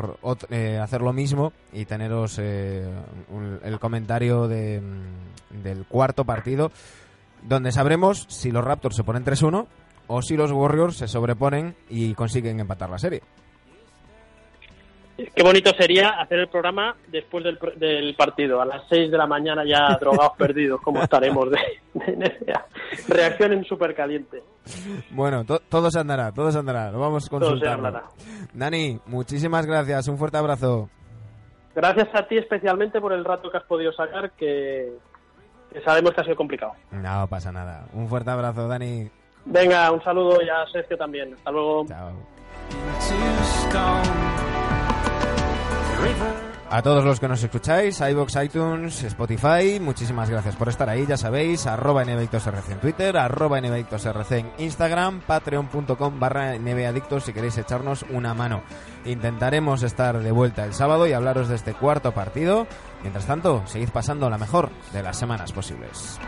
eh, 0.51 0.79
hacer 0.79 1.01
lo 1.01 1.13
mismo 1.13 1.53
y 1.73 1.85
teneros 1.85 2.39
eh, 2.41 2.91
el 3.63 3.79
comentario 3.79 4.49
de, 4.49 4.83
del 5.51 5.85
cuarto 5.87 6.25
partido 6.25 6.71
donde 7.43 7.73
sabremos 7.73 8.27
si 8.29 8.51
los 8.51 8.65
Raptors 8.65 8.97
se 8.97 9.05
ponen 9.05 9.25
3-1 9.25 9.67
o 10.09 10.23
si 10.23 10.37
los 10.37 10.51
Warriors 10.51 10.97
se 10.97 11.09
sobreponen 11.09 11.77
y 11.89 12.15
consiguen 12.15 12.61
empatar 12.61 12.91
la 12.91 12.99
serie. 12.99 13.23
Qué 15.35 15.43
bonito 15.43 15.73
sería 15.77 16.11
hacer 16.11 16.39
el 16.39 16.49
programa 16.49 16.95
después 17.09 17.43
del, 17.43 18.15
partido, 18.17 18.61
a 18.61 18.65
las 18.65 18.85
6 18.89 19.11
de 19.11 19.19
la 19.19 19.27
mañana 19.27 19.65
ya 19.67 19.97
drogados 20.01 20.37
perdidos, 20.37 20.81
como 20.81 21.03
estaremos 21.03 21.51
de, 21.51 21.59
de 21.95 22.61
Reacción 23.09 23.53
en 23.53 23.65
súper 23.65 23.97
caliente. 23.97 24.45
Bueno, 25.11 25.45
todo 25.45 25.91
se 25.91 25.99
andará, 25.99 26.31
todo 26.33 26.53
se 26.53 26.59
andará, 26.59 26.93
lo 26.93 27.01
vamos 27.01 27.29
consultando. 27.29 28.01
Dani, 28.53 29.01
muchísimas 29.07 29.67
gracias, 29.67 30.07
un 30.07 30.19
fuerte 30.19 30.37
abrazo. 30.37 30.89
Gracias 31.75 32.09
a 32.15 32.27
ti 32.27 32.37
especialmente 32.37 33.01
por 33.01 33.13
el 33.13 33.25
rato 33.25 33.51
que 33.51 33.57
has 33.57 33.65
podido 33.65 33.93
sacar, 33.93 34.31
que, 34.33 34.93
sabemos 35.85 36.13
que 36.13 36.21
ha 36.21 36.25
sido 36.25 36.37
complicado. 36.37 36.73
No 36.93 37.27
pasa 37.29 37.51
nada. 37.51 37.87
Un 37.93 38.09
fuerte 38.09 38.31
abrazo, 38.31 38.69
Dani. 38.69 39.11
Venga, 39.45 39.91
un 39.91 40.03
saludo 40.03 40.41
y 40.43 40.49
a 40.49 40.65
Sergio 40.73 40.97
también. 40.97 41.35
Hasta 41.35 41.51
luego. 41.51 41.87
Chao. 41.87 42.13
A 46.71 46.83
todos 46.83 47.03
los 47.03 47.19
que 47.19 47.29
nos 47.29 47.43
escucháis, 47.43 47.99
iBox, 47.99 48.37
iTunes, 48.45 49.03
Spotify, 49.03 49.81
muchísimas 49.81 50.29
gracias 50.29 50.55
por 50.55 50.69
estar 50.69 50.89
ahí, 50.91 51.07
ya 51.07 51.17
sabéis, 51.17 51.67
arroba 51.67 52.05
NBAdictosRC 52.05 52.73
en 52.73 52.81
Twitter, 52.81 53.17
arroba 53.17 53.59
NBAdictosRC 53.59 54.33
en 54.33 54.53
Instagram, 54.59 55.21
patreon.com 55.23 56.21
barra 56.21 56.59
NBAdictos 56.59 57.25
si 57.25 57.33
queréis 57.33 57.57
echarnos 57.57 58.05
una 58.11 58.35
mano. 58.35 58.63
Intentaremos 59.07 59.83
estar 59.83 60.19
de 60.19 60.31
vuelta 60.31 60.65
el 60.65 60.75
sábado 60.75 61.07
y 61.07 61.15
hablaros 61.15 61.49
de 61.49 61.55
este 61.55 61.73
cuarto 61.73 62.13
partido. 62.13 62.67
Mientras 63.01 63.27
tanto, 63.27 63.63
seguid 63.67 63.89
pasando 63.89 64.29
la 64.29 64.37
mejor 64.37 64.69
de 64.93 65.03
las 65.03 65.17
semanas 65.17 65.53
posibles. 65.53 66.19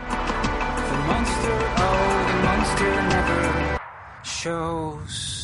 shows 4.23 5.40